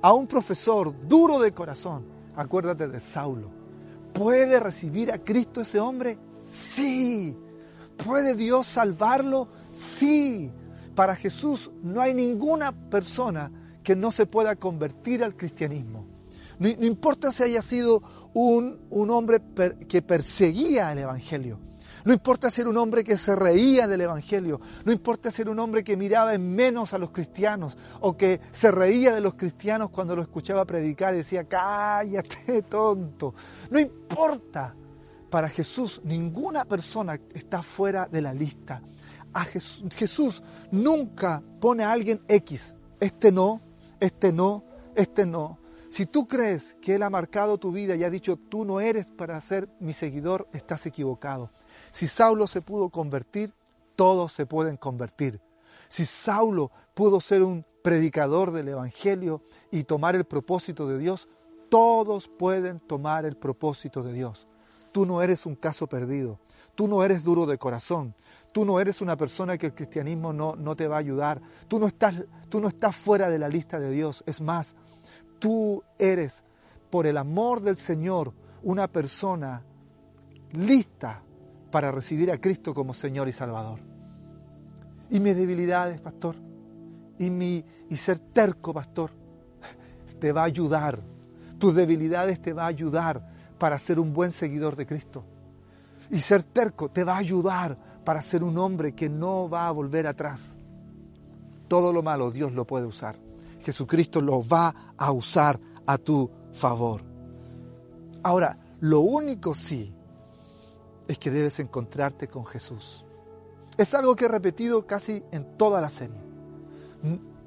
a 0.00 0.12
un 0.12 0.26
profesor 0.26 0.94
duro 1.06 1.38
de 1.40 1.52
corazón, 1.52 2.04
acuérdate 2.36 2.88
de 2.88 3.00
Saulo. 3.00 3.50
¿Puede 4.12 4.58
recibir 4.58 5.12
a 5.12 5.18
Cristo 5.18 5.60
ese 5.60 5.78
hombre? 5.78 6.18
Sí. 6.44 7.36
¿Puede 8.04 8.34
Dios 8.34 8.66
salvarlo? 8.66 9.48
Sí. 9.72 10.50
Para 10.94 11.14
Jesús 11.16 11.70
no 11.82 12.00
hay 12.00 12.14
ninguna 12.14 12.72
persona 12.72 13.50
que 13.82 13.96
no 13.96 14.10
se 14.10 14.26
pueda 14.26 14.56
convertir 14.56 15.24
al 15.24 15.36
cristianismo. 15.36 16.06
No, 16.58 16.68
importa 16.68 17.32
si 17.32 17.42
haya 17.42 17.62
sido 17.62 18.02
un, 18.34 18.78
hombre 18.90 19.40
que 19.88 20.02
perseguía 20.02 20.92
el 20.92 20.98
Evangelio. 20.98 21.58
No 22.04 22.12
importa 22.12 22.50
ser 22.50 22.66
un 22.66 22.76
hombre 22.78 23.04
que 23.04 23.18
se 23.18 23.36
reía 23.36 23.86
del 23.86 24.02
Evangelio. 24.02 24.60
No 24.84 24.92
importa 24.92 25.30
ser 25.30 25.48
un 25.48 25.58
hombre 25.58 25.84
que 25.84 25.96
miraba 25.96 26.34
en 26.34 26.54
menos 26.54 26.92
a 26.94 26.98
los 26.98 27.10
cristianos 27.10 27.76
o 28.00 28.16
que 28.16 28.40
se 28.52 28.70
reía 28.70 29.14
de 29.14 29.20
los 29.20 29.34
cristianos 29.34 29.90
cuando 29.90 30.16
lo 30.16 30.22
escuchaba 30.22 30.64
predicar 30.64 31.14
y 31.14 31.18
decía, 31.18 31.44
cállate, 31.44 32.62
tonto. 32.68 33.34
No 33.70 33.78
importa. 33.78 34.74
Para 35.30 35.48
Jesús 35.48 36.00
ninguna 36.04 36.64
persona 36.64 37.18
está 37.34 37.62
fuera 37.62 38.06
de 38.06 38.20
la 38.20 38.34
lista. 38.34 38.82
A 39.32 39.44
Jesús, 39.44 39.84
Jesús 39.94 40.42
nunca 40.72 41.42
pone 41.60 41.84
a 41.84 41.92
alguien 41.92 42.20
X. 42.26 42.74
Este 42.98 43.30
no, 43.30 43.60
este 44.00 44.32
no, 44.32 44.64
este 44.96 45.24
no. 45.24 45.58
Si 45.88 46.06
tú 46.06 46.26
crees 46.26 46.76
que 46.80 46.94
Él 46.94 47.02
ha 47.02 47.10
marcado 47.10 47.58
tu 47.58 47.72
vida 47.72 47.96
y 47.96 48.04
ha 48.04 48.10
dicho, 48.10 48.36
tú 48.36 48.64
no 48.64 48.80
eres 48.80 49.08
para 49.08 49.40
ser 49.40 49.68
mi 49.80 49.92
seguidor, 49.92 50.48
estás 50.52 50.86
equivocado. 50.86 51.50
Si 51.90 52.06
Saulo 52.06 52.46
se 52.46 52.62
pudo 52.62 52.90
convertir, 52.90 53.54
todos 53.96 54.32
se 54.32 54.46
pueden 54.46 54.76
convertir. 54.76 55.40
Si 55.88 56.06
Saulo 56.06 56.70
pudo 56.94 57.20
ser 57.20 57.42
un 57.42 57.64
predicador 57.82 58.52
del 58.52 58.68
Evangelio 58.68 59.42
y 59.70 59.84
tomar 59.84 60.14
el 60.14 60.24
propósito 60.24 60.86
de 60.86 60.98
Dios, 60.98 61.28
todos 61.68 62.28
pueden 62.28 62.78
tomar 62.80 63.24
el 63.24 63.36
propósito 63.36 64.02
de 64.02 64.12
Dios. 64.12 64.46
Tú 64.92 65.06
no 65.06 65.22
eres 65.22 65.46
un 65.46 65.54
caso 65.54 65.86
perdido, 65.86 66.40
tú 66.74 66.88
no 66.88 67.04
eres 67.04 67.22
duro 67.22 67.46
de 67.46 67.58
corazón, 67.58 68.14
tú 68.52 68.64
no 68.64 68.80
eres 68.80 69.00
una 69.00 69.16
persona 69.16 69.56
que 69.56 69.66
el 69.66 69.74
cristianismo 69.74 70.32
no, 70.32 70.56
no 70.56 70.74
te 70.74 70.88
va 70.88 70.96
a 70.96 71.00
ayudar, 71.00 71.40
tú 71.68 71.78
no, 71.78 71.86
estás, 71.86 72.16
tú 72.48 72.60
no 72.60 72.68
estás 72.68 72.96
fuera 72.96 73.28
de 73.28 73.38
la 73.38 73.48
lista 73.48 73.78
de 73.78 73.90
Dios. 73.90 74.24
Es 74.26 74.40
más, 74.40 74.74
Tú 75.40 75.82
eres, 75.98 76.44
por 76.90 77.06
el 77.06 77.16
amor 77.16 77.62
del 77.62 77.78
Señor, 77.78 78.32
una 78.62 78.86
persona 78.86 79.62
lista 80.52 81.22
para 81.70 81.90
recibir 81.90 82.30
a 82.30 82.38
Cristo 82.38 82.74
como 82.74 82.92
Señor 82.92 83.26
y 83.26 83.32
Salvador. 83.32 83.80
Y 85.08 85.18
mis 85.18 85.34
debilidades, 85.34 86.00
pastor, 86.00 86.36
y, 87.18 87.30
mi, 87.30 87.64
y 87.88 87.96
ser 87.96 88.18
terco, 88.18 88.74
pastor, 88.74 89.10
te 90.20 90.30
va 90.30 90.42
a 90.42 90.44
ayudar. 90.44 91.00
Tus 91.58 91.74
debilidades 91.74 92.40
te 92.40 92.52
va 92.52 92.64
a 92.64 92.68
ayudar 92.68 93.29
para 93.60 93.78
ser 93.78 94.00
un 94.00 94.12
buen 94.12 94.32
seguidor 94.32 94.74
de 94.74 94.86
Cristo. 94.86 95.22
Y 96.10 96.18
ser 96.20 96.42
terco 96.42 96.88
te 96.88 97.04
va 97.04 97.14
a 97.14 97.18
ayudar 97.18 97.76
para 98.04 98.22
ser 98.22 98.42
un 98.42 98.58
hombre 98.58 98.94
que 98.94 99.08
no 99.08 99.48
va 99.48 99.68
a 99.68 99.70
volver 99.70 100.08
atrás. 100.08 100.56
Todo 101.68 101.92
lo 101.92 102.02
malo 102.02 102.32
Dios 102.32 102.52
lo 102.52 102.66
puede 102.66 102.86
usar. 102.86 103.16
Jesucristo 103.60 104.20
lo 104.20 104.42
va 104.42 104.74
a 104.96 105.12
usar 105.12 105.60
a 105.86 105.98
tu 105.98 106.28
favor. 106.52 107.02
Ahora, 108.22 108.58
lo 108.80 109.00
único 109.00 109.54
sí 109.54 109.94
es 111.06 111.18
que 111.18 111.30
debes 111.30 111.60
encontrarte 111.60 112.26
con 112.26 112.46
Jesús. 112.46 113.04
Es 113.76 113.94
algo 113.94 114.16
que 114.16 114.24
he 114.24 114.28
repetido 114.28 114.86
casi 114.86 115.22
en 115.30 115.58
toda 115.58 115.80
la 115.80 115.90
serie. 115.90 116.20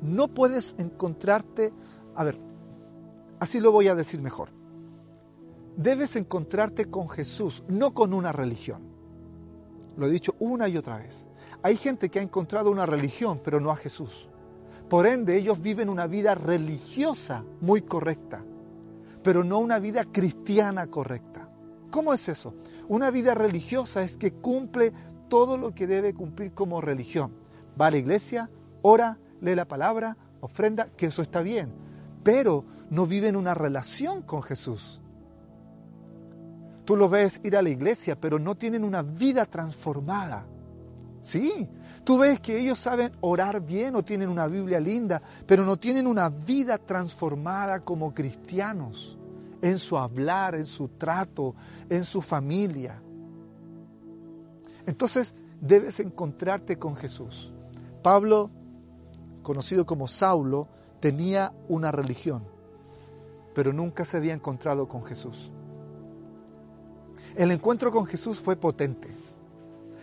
No 0.02 0.28
puedes 0.28 0.76
encontrarte, 0.78 1.74
a 2.16 2.24
ver, 2.24 2.38
así 3.40 3.60
lo 3.60 3.72
voy 3.72 3.88
a 3.88 3.96
decir 3.96 4.22
mejor. 4.22 4.63
Debes 5.76 6.16
encontrarte 6.16 6.86
con 6.86 7.10
Jesús, 7.10 7.64
no 7.68 7.94
con 7.94 8.14
una 8.14 8.32
religión. 8.32 8.82
Lo 9.98 10.08
he 10.08 10.12
dicho 10.12 10.36
una 10.40 10.68
y 10.68 10.78
otra 10.78 10.98
vez. 10.98 11.28
Hay 11.62 11.78
gente 11.78 12.10
que 12.10 12.20
ha 12.20 12.24
encontrado 12.24 12.72
una 12.72 12.86
religión, 12.86 13.42
pero 13.44 13.60
no 13.60 13.72
a 13.72 13.76
Jesús. 13.76 14.28
Por 14.90 15.08
ende, 15.08 15.38
ellos 15.38 15.62
viven 15.62 15.90
una 15.90 16.08
vida 16.08 16.36
religiosa 16.36 17.44
muy 17.62 17.82
correcta, 17.82 18.44
pero 19.24 19.44
no 19.44 19.60
una 19.60 19.80
vida 19.80 20.04
cristiana 20.04 20.88
correcta. 20.88 21.50
¿Cómo 21.90 22.14
es 22.14 22.28
eso? 22.28 22.54
Una 22.88 23.12
vida 23.12 23.34
religiosa 23.34 24.04
es 24.04 24.18
que 24.18 24.34
cumple 24.34 24.94
todo 25.30 25.58
lo 25.58 25.74
que 25.74 25.88
debe 25.88 26.14
cumplir 26.14 26.54
como 26.54 26.82
religión. 26.82 27.32
Va 27.80 27.88
a 27.88 27.92
la 27.92 27.98
iglesia, 27.98 28.50
ora, 28.82 29.18
lee 29.42 29.56
la 29.56 29.68
palabra, 29.68 30.18
ofrenda, 30.42 30.90
que 30.98 31.08
eso 31.08 31.22
está 31.22 31.42
bien, 31.42 31.74
pero 32.24 32.66
no 32.90 33.06
viven 33.06 33.36
una 33.36 33.54
relación 33.54 34.22
con 34.22 34.44
Jesús. 34.44 35.03
Tú 36.86 36.98
lo 36.98 37.08
ves 37.08 37.40
ir 37.44 37.56
a 37.56 37.62
la 37.62 37.70
iglesia, 37.70 38.20
pero 38.20 38.40
no 38.40 38.56
tienen 38.56 38.84
una 38.84 39.02
vida 39.02 39.46
transformada. 39.46 40.46
Sí, 41.22 41.70
tú 42.04 42.18
ves 42.18 42.42
que 42.42 42.60
ellos 42.60 42.78
saben 42.78 43.14
orar 43.22 43.62
bien 43.62 43.96
o 43.96 44.04
tienen 44.04 44.28
una 44.28 44.48
Biblia 44.48 44.80
linda, 44.82 45.22
pero 45.46 45.64
no 45.64 45.78
tienen 45.78 46.06
una 46.06 46.28
vida 46.30 46.78
transformada 46.78 47.80
como 47.80 48.14
cristianos 48.14 49.18
en 49.62 49.80
su 49.80 49.98
hablar, 49.98 50.56
en 50.56 50.66
su 50.66 50.90
trato, 50.90 51.56
en 51.90 52.04
su 52.04 52.22
familia. 52.22 53.02
Entonces 54.86 55.34
debes 55.62 56.02
encontrarte 56.02 56.78
con 56.78 56.98
Jesús. 56.98 57.54
Pablo, 58.02 58.52
conocido 59.42 59.86
como 59.86 60.10
Saulo, 60.10 60.68
tenía 61.00 61.54
una 61.70 61.94
religión, 61.94 62.44
pero 63.56 63.72
nunca 63.72 64.04
se 64.04 64.18
había 64.18 64.34
encontrado 64.34 64.90
con 64.90 65.04
Jesús. 65.04 65.54
El 67.36 67.52
encuentro 67.52 67.92
con 67.92 68.06
Jesús 68.06 68.40
fue 68.40 68.56
potente. 68.56 69.10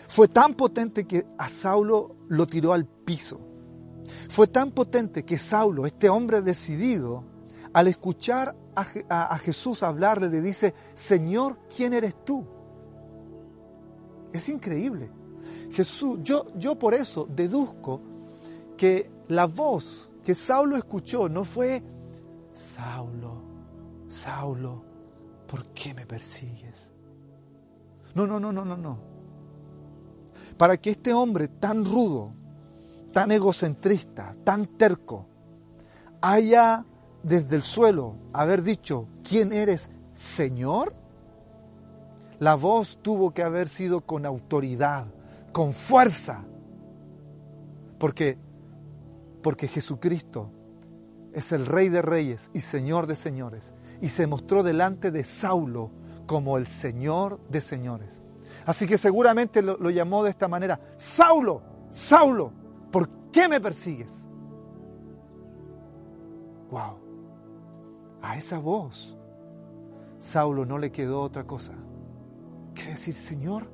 Fue 0.09 0.27
tan 0.27 0.55
potente 0.55 1.07
que 1.07 1.25
a 1.39 1.49
Saulo 1.49 2.17
lo 2.29 2.47
tiró 2.47 2.73
al 2.73 2.85
piso. 2.87 3.41
Fue 4.29 4.49
tan 4.49 4.73
potente 4.73 5.25
que 5.25 5.39
Saulo, 5.39 5.87
este 5.87 6.09
hombre 6.09 6.43
decidido, 6.43 7.25
al 7.73 7.87
escuchar 7.87 8.57
a, 8.75 9.39
Jesús 9.39 9.83
hablarle, 9.83 10.29
le 10.29 10.41
dice, 10.41 10.75
Señor, 10.95 11.59
¿quién 11.75 11.93
eres 11.93 12.25
tú? 12.25 12.45
Es 14.33 14.49
increíble. 14.49 15.11
Jesús, 15.71 16.19
yo, 16.23 16.47
yo 16.57 16.77
por 16.77 16.95
eso 16.95 17.29
deduzco 17.31 18.01
que 18.77 19.11
la 19.29 19.47
voz 19.47 20.11
que 20.25 20.35
Saulo 20.35 20.77
escuchó 20.77 21.29
no 21.29 21.45
fue, 21.45 21.83
Saulo, 22.53 23.43
Saulo, 24.09 24.85
¿por 25.47 25.67
qué 25.67 25.95
me 25.95 26.07
persigues? 26.07 26.93
No, 28.14 28.26
no, 28.26 28.40
no, 28.40 28.52
no, 28.52 28.64
no, 28.64 28.76
no 28.76 29.11
para 30.61 30.76
que 30.76 30.90
este 30.90 31.14
hombre 31.14 31.49
tan 31.49 31.87
rudo, 31.87 32.35
tan 33.14 33.31
egocentrista, 33.31 34.35
tan 34.45 34.67
terco, 34.67 35.26
haya 36.21 36.85
desde 37.23 37.57
el 37.57 37.62
suelo 37.62 38.17
haber 38.35 38.62
dicho, 38.62 39.09
¿quién 39.26 39.55
eres, 39.55 39.88
Señor? 40.12 40.95
La 42.40 42.57
voz 42.57 42.99
tuvo 43.00 43.33
que 43.33 43.43
haber 43.43 43.71
sido 43.71 44.02
con 44.02 44.26
autoridad, 44.26 45.07
con 45.50 45.73
fuerza, 45.73 46.45
porque, 47.99 48.37
porque 49.43 49.67
Jesucristo 49.67 50.50
es 51.33 51.52
el 51.52 51.64
Rey 51.64 51.88
de 51.88 52.02
Reyes 52.02 52.50
y 52.52 52.61
Señor 52.61 53.07
de 53.07 53.17
Señores, 53.17 53.73
y 54.02 54.11
se 54.11 54.26
mostró 54.26 54.62
delante 54.62 55.11
de 55.11 55.25
Saulo 55.25 55.90
como 56.31 56.59
el 56.59 56.69
Señor 56.69 57.41
de 57.49 57.61
Señores. 57.61 58.23
Así 58.65 58.87
que 58.87 58.99
seguramente 58.99 59.63
lo, 59.63 59.91
llamó 59.91 60.23
de 60.23 60.31
esta 60.31 60.47
manera, 60.47 60.81
Saulo, 60.97 61.61
Saulo, 61.91 62.53
¿por 62.93 63.09
qué 63.33 63.49
me 63.49 63.61
persigues? 63.61 64.29
Wow. 66.71 66.99
A 68.23 68.37
esa 68.37 68.61
voz, 68.61 69.19
Saulo 70.21 70.65
no 70.65 70.79
le 70.79 70.93
quedó 70.93 71.21
otra 71.21 71.49
cosa 71.49 71.73
que 72.77 72.91
decir, 72.91 73.17
Señor, 73.17 73.69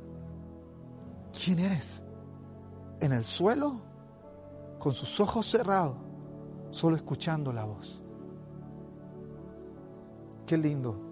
¿quién 1.38 1.58
eres? 1.58 2.04
En 3.02 3.12
el 3.12 3.26
suelo, 3.26 3.82
con 4.78 4.94
sus 4.94 5.20
ojos 5.20 5.44
cerrados, 5.44 5.98
solo 6.70 6.96
escuchando 6.96 7.52
la 7.52 7.64
voz. 7.66 8.00
Qué 10.46 10.56
lindo 10.56 11.05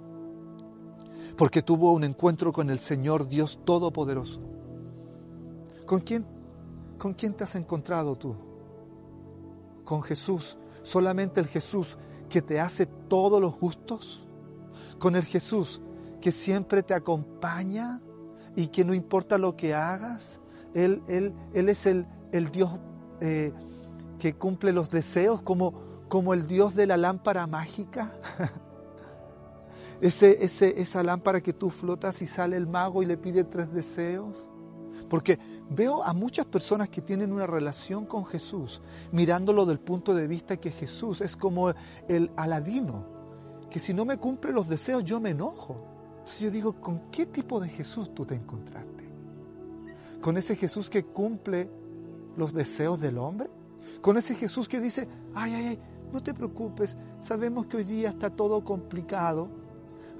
porque 1.37 1.62
tuvo 1.62 1.93
un 1.93 2.05
encuentro 2.05 2.53
con 2.53 2.71
el 2.71 2.79
Señor 2.79 3.29
Dios 3.29 3.61
Todopoderoso. 3.64 4.41
¿Con 5.87 6.00
quién, 6.00 6.25
¿Con 6.99 7.14
quién 7.14 7.35
te 7.35 7.45
has 7.45 7.55
encontrado 7.57 8.17
tú? 8.17 8.35
¿Con 9.85 10.03
Jesús? 10.03 10.57
¿Solamente 10.83 11.41
el 11.41 11.47
Jesús 11.47 11.99
que 12.29 12.41
te 12.41 12.61
hace 12.61 12.87
todos 12.87 13.41
los 13.41 13.59
gustos? 13.59 14.25
¿Con 14.99 15.17
el 15.17 15.25
Jesús 15.25 15.81
que 16.21 16.31
siempre 16.31 16.83
te 16.83 16.95
acompaña 16.95 18.00
y 18.57 18.69
que 18.69 18.85
no 18.85 18.95
importa 18.95 19.37
lo 19.37 19.57
que 19.57 19.75
hagas? 19.75 20.41
Él, 20.75 21.03
él, 21.09 21.35
él 21.53 21.69
es 21.69 21.87
el, 21.87 22.07
el 22.33 22.50
Dios 22.50 22.71
eh, 23.21 23.53
que 24.19 24.35
cumple 24.35 24.73
los 24.73 24.91
deseos 24.91 25.43
como, 25.43 25.75
como 26.09 26.33
el 26.33 26.47
Dios 26.47 26.75
de 26.75 26.87
la 26.87 26.97
lámpara 26.97 27.47
mágica. 27.47 28.12
ese, 30.01 30.81
esa 30.81 31.03
lámpara 31.03 31.41
que 31.41 31.53
tú 31.53 31.71
flotas 31.71 32.23
y 32.23 32.27
sale 32.27 32.57
el 32.57 32.67
mago 32.67 33.03
y 33.03 33.07
le 33.07 33.17
pide 33.17 33.45
tres 33.45 33.73
deseos. 33.73 34.49
Porque 35.09 35.39
veo 35.71 36.03
a 36.03 36.13
muchas 36.13 36.47
personas 36.47 36.89
que 36.89 37.03
tienen 37.03 37.33
una 37.33 37.47
relación 37.47 38.07
con 38.07 38.25
Jesús, 38.25 38.83
mirándolo 39.13 39.67
del 39.67 39.81
punto 39.81 40.15
de 40.15 40.27
vista 40.27 40.57
que 40.57 40.71
Jesús 40.71 41.21
es 41.21 41.37
como 41.37 41.73
el 42.09 42.31
aladino, 42.37 43.07
que 43.71 43.79
si 43.79 43.93
no 43.93 44.05
me 44.05 44.19
cumple 44.19 44.53
los 44.53 44.69
deseos 44.69 45.05
yo 45.05 45.21
me 45.21 45.31
enojo. 45.31 45.85
Entonces 46.19 46.41
yo 46.41 46.51
digo, 46.51 46.81
¿con 46.81 47.11
qué 47.11 47.27
tipo 47.27 47.61
de 47.61 47.69
Jesús 47.69 48.15
tú 48.15 48.25
te 48.25 48.35
encontraste? 48.35 49.05
¿Con 50.21 50.39
ese 50.39 50.57
Jesús 50.57 50.89
que 50.89 51.05
cumple 51.05 51.69
los 52.37 52.55
deseos 52.55 53.01
del 53.01 53.19
hombre? 53.19 53.51
¿Con 54.01 54.17
ese 54.17 54.35
Jesús 54.35 54.69
que 54.69 54.81
dice, 54.81 55.07
ay, 55.35 55.53
ay, 55.53 55.67
ay, 55.67 55.79
no 56.13 56.23
te 56.23 56.33
preocupes, 56.33 56.97
sabemos 57.21 57.67
que 57.67 57.79
hoy 57.79 57.85
día 57.85 58.11
está 58.11 58.31
todo 58.31 58.65
complicado, 58.65 59.49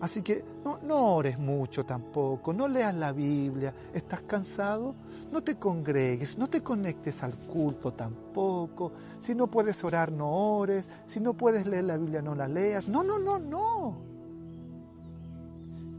Así 0.01 0.23
que 0.23 0.45
no, 0.83 1.15
ores 1.15 1.39
mucho 1.39 1.85
tampoco, 1.85 2.53
no 2.53 2.69
leas 2.69 2.95
la 2.95 3.13
Biblia, 3.13 3.75
estás 3.93 4.23
cansado, 4.23 4.95
no 5.33 5.43
te 5.43 5.57
congregues, 5.57 6.37
no 6.37 6.49
te 6.49 6.63
conectes 6.63 7.23
al 7.23 7.35
culto 7.35 7.93
tampoco, 7.93 8.93
si 9.21 9.35
no 9.35 9.47
puedes 9.47 9.83
orar 9.85 10.13
no 10.13 10.31
ores, 10.31 10.89
si 11.07 11.21
no 11.21 11.35
puedes 11.35 11.67
leer 11.67 11.85
la 11.85 11.97
Biblia 11.97 12.21
no 12.21 12.35
la 12.35 12.49
leas, 12.49 12.89
no, 12.89 13.03
no, 13.03 13.19
no, 13.19 13.39
no. 13.39 13.97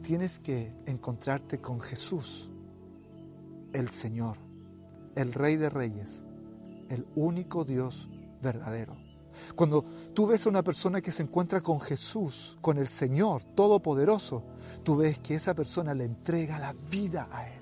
Tienes 0.04 0.38
que 0.38 0.72
encontrarte 0.86 1.60
con 1.60 1.82
Jesús, 1.82 2.50
el 3.74 3.90
Señor, 3.90 4.38
el 5.16 5.34
Rey 5.34 5.56
de 5.56 5.70
Reyes, 5.70 6.24
el 6.90 7.08
único 7.16 7.66
Dios 7.66 8.08
verdadero. 8.42 9.05
Cuando 9.56 9.84
tú 10.14 10.28
ves 10.28 10.46
a 10.46 10.50
una 10.50 10.64
persona 10.64 11.02
que 11.02 11.12
se 11.12 11.24
encuentra 11.24 11.62
con 11.62 11.80
Jesús, 11.80 12.58
con 12.62 12.78
el 12.78 12.88
Señor 12.88 13.44
Todopoderoso, 13.44 14.44
tú 14.84 14.98
ves 14.98 15.20
que 15.20 15.36
esa 15.36 15.54
persona 15.54 15.94
le 15.94 16.06
entrega 16.06 16.60
la 16.60 16.74
vida 16.74 17.28
a 17.32 17.48
Él. 17.48 17.62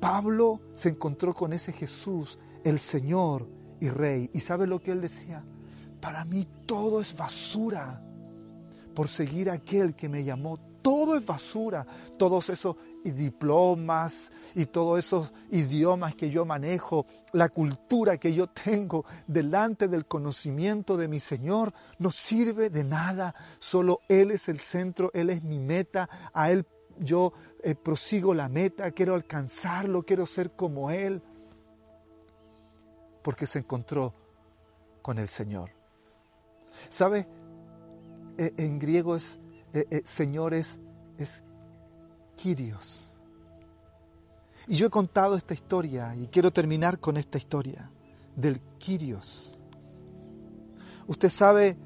Pablo 0.00 0.60
se 0.74 0.88
encontró 0.88 1.32
con 1.32 1.52
ese 1.52 1.72
Jesús, 1.72 2.38
el 2.64 2.80
Señor 2.80 3.46
y 3.80 3.88
Rey. 3.88 4.30
¿Y 4.32 4.40
sabe 4.40 4.66
lo 4.66 4.80
que 4.80 4.90
él 4.90 5.00
decía? 5.00 5.44
Para 6.00 6.24
mí 6.24 6.46
todo 6.66 7.00
es 7.00 7.16
basura 7.16 8.02
por 8.94 9.06
seguir 9.06 9.48
a 9.48 9.54
aquel 9.54 9.94
que 9.94 10.08
me 10.08 10.24
llamó. 10.24 10.58
Todo 10.82 11.16
es 11.16 11.24
basura. 11.24 11.86
Todos 12.18 12.50
esos 12.50 12.76
diplomas 13.04 14.30
y 14.54 14.66
todos 14.66 14.98
esos 14.98 15.32
idiomas 15.50 16.14
que 16.14 16.30
yo 16.30 16.44
manejo, 16.44 17.06
la 17.32 17.48
cultura 17.48 18.16
que 18.18 18.34
yo 18.34 18.46
tengo 18.48 19.04
delante 19.26 19.88
del 19.88 20.06
conocimiento 20.06 20.96
de 20.96 21.08
mi 21.08 21.20
Señor, 21.20 21.72
no 21.98 22.10
sirve 22.10 22.70
de 22.70 22.84
nada. 22.84 23.34
Solo 23.58 24.00
Él 24.08 24.30
es 24.30 24.48
el 24.48 24.60
centro, 24.60 25.10
Él 25.14 25.30
es 25.30 25.42
mi 25.42 25.58
meta, 25.58 26.08
a 26.32 26.50
Él 26.50 26.66
yo 26.98 27.32
eh, 27.62 27.74
prosigo 27.74 28.34
la 28.34 28.48
meta, 28.48 28.90
quiero 28.90 29.14
alcanzarlo, 29.14 30.02
quiero 30.02 30.26
ser 30.26 30.52
como 30.52 30.90
Él, 30.90 31.22
porque 33.22 33.46
se 33.46 33.60
encontró 33.60 34.14
con 35.00 35.18
el 35.18 35.28
Señor. 35.28 35.70
¿Sabe? 36.88 37.26
Eh, 38.38 38.54
en 38.56 38.78
griego 38.78 39.16
es, 39.16 39.38
eh, 39.72 40.02
Señor 40.04 40.54
es, 40.54 40.78
es. 41.18 41.42
Y 44.66 44.76
yo 44.76 44.86
he 44.86 44.90
contado 44.90 45.36
esta 45.36 45.54
historia 45.54 46.14
y 46.16 46.26
quiero 46.26 46.52
terminar 46.52 46.98
con 46.98 47.16
esta 47.16 47.38
historia 47.38 47.90
del 48.34 48.60
Quirios. 48.78 49.58
Usted 51.06 51.28
sabe 51.28 51.76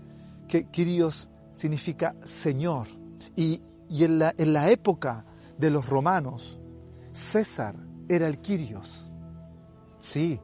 que 0.49 0.65
Quirios 0.71 1.29
significa 1.53 2.15
Señor 2.25 2.87
y, 3.35 3.63
en, 3.91 4.19
la, 4.19 4.35
en 4.39 4.53
la 4.53 4.71
época 4.71 5.25
de 5.59 5.71
los 5.71 5.87
romanos, 5.89 6.59
César 7.13 7.75
era 8.09 8.27
el 8.27 8.39
Quirios. 8.39 9.11
Sí, 9.99 10.41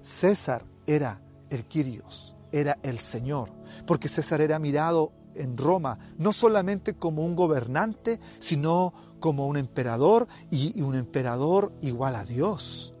César 0.00 0.64
era 0.86 1.20
el 1.50 1.64
Quirios, 1.64 2.34
era 2.52 2.78
el 2.82 3.00
Señor, 3.00 3.50
porque 3.86 4.08
César 4.08 4.40
era 4.40 4.58
mirado 4.58 5.12
en 5.34 5.56
Roma 5.56 5.98
no 6.18 6.32
solamente 6.32 6.94
como 6.94 7.24
un 7.24 7.34
gobernante, 7.34 8.20
sino 8.38 8.92
como 9.20 9.46
un 9.46 9.56
emperador 9.56 10.26
y 10.50 10.80
un 10.82 10.94
emperador 10.94 11.72
igual 11.80 12.16
a 12.16 12.24
Dios. 12.24 12.94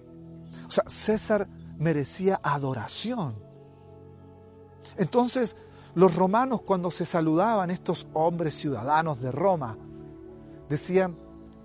O 0.68 0.70
sea, 0.70 0.84
César 0.86 1.48
merecía 1.78 2.40
adoración. 2.42 3.34
Entonces, 4.96 5.56
los 5.94 6.14
romanos 6.14 6.62
cuando 6.62 6.90
se 6.90 7.04
saludaban, 7.04 7.70
estos 7.70 8.06
hombres 8.14 8.54
ciudadanos 8.54 9.20
de 9.20 9.32
Roma, 9.32 9.76
decían, 10.68 11.16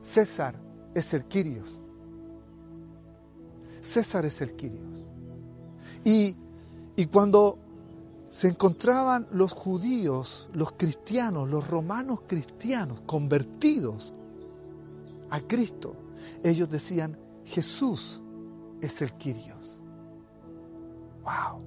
César 0.01 0.56
es 0.93 1.13
el 1.13 1.25
Quirios. 1.25 1.80
César 3.82 4.25
es 4.25 4.41
el 4.41 4.56
Quirios. 4.56 5.06
Y, 6.03 6.36
y 6.95 7.06
cuando 7.06 7.60
se 8.30 8.50
encontraban 8.50 9.28
los 9.32 9.54
judíos, 9.54 10.50
los 10.54 10.74
cristianos, 10.74 11.50
los 11.50 11.68
romanos 11.68 12.22
cristianos 12.28 13.02
convertidos 13.06 14.13
a 15.30 15.40
Cristo, 15.42 15.96
ellos 16.44 16.70
decían, 16.70 17.18
Jesús 17.46 18.22
es 18.82 19.02
el 19.02 19.13
Quirios. 19.13 19.80
¡Wow! 21.24 21.62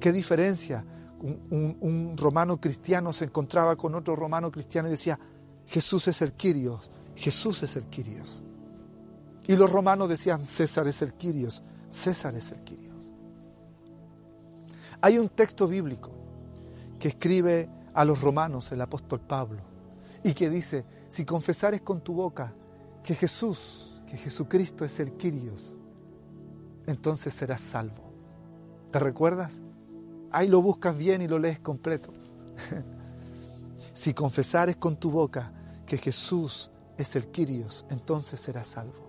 ¡Qué 0.00 0.12
diferencia! 0.12 0.84
Un, 1.20 2.14
romano 2.16 2.60
cristiano 2.60 3.12
se 3.12 3.24
encontraba 3.24 3.74
con 3.76 3.94
otro 3.94 4.14
romano 4.14 4.50
cristiano 4.50 4.88
y 4.88 4.92
decía, 4.92 5.18
Jesús 5.64 6.08
es 6.08 6.20
el 6.22 6.34
Quirios, 6.34 6.90
Jesús 7.14 7.62
es 7.62 7.76
el 7.76 7.84
Quirios. 7.84 8.42
Y 9.46 9.56
los 9.56 9.70
romanos 9.70 10.08
decían, 10.08 10.44
César 10.44 10.86
es 10.88 11.02
el 11.02 11.14
Quirios, 11.14 11.62
César 11.88 12.34
es 12.34 12.52
el 12.52 12.62
Quirios. 12.62 12.85
Hay 15.00 15.18
un 15.18 15.28
texto 15.28 15.68
bíblico 15.68 16.10
que 16.98 17.08
escribe 17.08 17.68
a 17.94 18.04
los 18.04 18.20
romanos 18.20 18.72
el 18.72 18.80
apóstol 18.80 19.20
Pablo 19.20 19.60
y 20.22 20.34
que 20.34 20.50
dice, 20.50 20.84
si 21.08 21.24
confesares 21.24 21.82
con 21.82 22.00
tu 22.00 22.14
boca 22.14 22.52
que 23.02 23.14
Jesús, 23.14 24.00
que 24.08 24.16
Jesucristo 24.16 24.84
es 24.84 24.98
el 25.00 25.12
Quirios, 25.12 25.76
entonces 26.86 27.34
serás 27.34 27.60
salvo. 27.60 28.12
¿Te 28.90 28.98
recuerdas? 28.98 29.62
Ahí 30.30 30.48
lo 30.48 30.62
buscas 30.62 30.96
bien 30.96 31.22
y 31.22 31.28
lo 31.28 31.38
lees 31.38 31.60
completo. 31.60 32.12
si 33.94 34.14
confesares 34.14 34.76
con 34.76 34.96
tu 34.96 35.10
boca 35.10 35.52
que 35.86 35.98
Jesús 35.98 36.70
es 36.96 37.14
el 37.16 37.30
Quirios, 37.30 37.86
entonces 37.90 38.40
serás 38.40 38.68
salvo. 38.68 39.06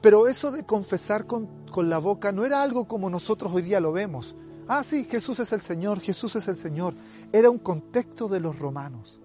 Pero 0.00 0.28
eso 0.28 0.50
de 0.50 0.64
confesar 0.64 1.26
con, 1.26 1.48
con 1.70 1.88
la 1.88 1.98
boca 1.98 2.32
no 2.32 2.44
era 2.44 2.62
algo 2.62 2.86
como 2.86 3.08
nosotros 3.08 3.52
hoy 3.52 3.62
día 3.62 3.80
lo 3.80 3.92
vemos. 3.92 4.36
Ah, 4.68 4.84
sí, 4.84 5.04
Jesús 5.04 5.40
es 5.40 5.52
el 5.52 5.60
Señor, 5.60 6.00
Jesús 6.00 6.36
es 6.36 6.48
el 6.48 6.56
Señor. 6.56 6.94
Era 7.32 7.50
un 7.50 7.58
contexto 7.58 8.28
de 8.28 8.40
los 8.40 8.58
romanos. 8.58 9.20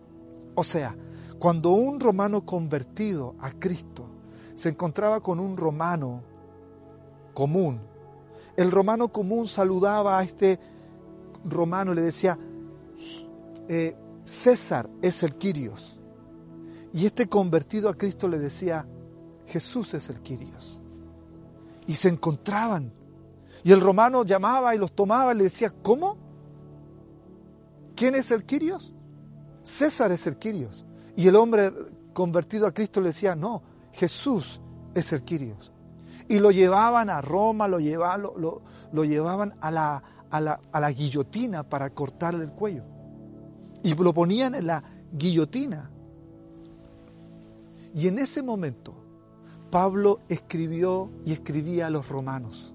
O 0.56 0.64
sea, 0.64 0.96
cuando 1.40 1.72
un 1.72 2.00
romano 2.00 2.46
convertido 2.46 3.36
a 3.40 3.52
Cristo 3.52 4.06
se 4.56 4.70
encontraba 4.70 5.22
con 5.22 5.40
un 5.40 5.56
romano 5.56 6.24
común, 7.34 7.80
el 8.56 8.72
romano 8.72 9.10
común 9.10 9.48
saludaba 9.48 10.18
a 10.18 10.24
este 10.24 10.60
romano 11.46 11.92
y 11.92 11.96
le 11.96 12.02
decía, 12.02 12.40
eh, 13.68 13.96
César 14.26 14.90
es 15.02 15.22
el 15.22 15.36
Quirios. 15.36 16.00
Y 16.92 17.06
este 17.06 17.28
convertido 17.28 17.90
a 17.90 17.96
Cristo 17.96 18.28
le 18.28 18.40
decía, 18.40 18.88
Jesús 19.46 19.94
es 19.94 20.10
el 20.10 20.22
Quirios. 20.22 20.82
Y 21.86 21.94
se 21.94 22.10
encontraban 22.10 22.92
y 23.64 23.72
el 23.72 23.82
romano 23.82 24.24
llamaba 24.24 24.76
y 24.76 24.78
los 24.78 24.94
tomaba 24.94 25.34
y 25.34 25.38
le 25.38 25.44
decía, 25.46 25.74
¿cómo? 25.82 26.18
¿Quién 27.96 28.16
es 28.16 28.32
el 28.32 28.46
Quirios? 28.46 28.94
César 29.64 30.12
es 30.12 30.28
el 30.28 30.38
Quirios. 30.38 30.86
Y 31.16 31.28
el 31.28 31.36
hombre 31.36 31.74
convertido 32.14 32.68
a 32.68 32.74
Cristo 32.74 33.02
le 33.02 33.10
decía, 33.10 33.36
no, 33.36 33.62
Jesús 33.92 34.62
es 34.94 35.12
el 35.14 35.24
Quirios. 35.24 35.72
Y 36.30 36.40
lo 36.40 36.52
llevaban 36.52 37.10
a 37.10 37.22
Roma, 37.22 37.68
lo, 37.68 37.80
llevaban, 37.80 38.22
lo, 38.22 38.62
lo, 38.92 39.04
llevaban 39.04 39.56
a 39.62 39.72
la, 39.72 40.04
a, 40.30 40.42
la, 40.42 40.60
a 40.72 40.80
la 40.80 40.92
guillotina 40.92 41.64
para 41.64 41.90
cortarle 41.90 42.44
el 42.44 42.52
cuello. 42.52 42.84
Y 43.84 43.96
lo 43.96 44.14
ponían 44.14 44.56
en 44.56 44.68
la 44.68 44.84
guillotina. 45.12 45.90
Y 47.94 48.08
en 48.08 48.20
ese 48.20 48.44
momento, 48.44 48.94
Pablo 49.72 50.20
escribió 50.30 51.10
y 51.26 51.34
escribía 51.34 51.88
a 51.88 51.90
los 51.90 52.08
romanos, 52.10 52.74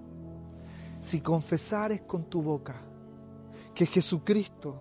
si 1.02 1.20
confesares 1.20 2.02
con 2.02 2.30
tu 2.30 2.40
boca 2.40 2.80
que 3.74 3.84
Jesucristo 3.86 4.80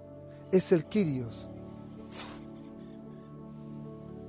es 0.52 0.72
el 0.72 0.86
Kyrios, 0.86 1.50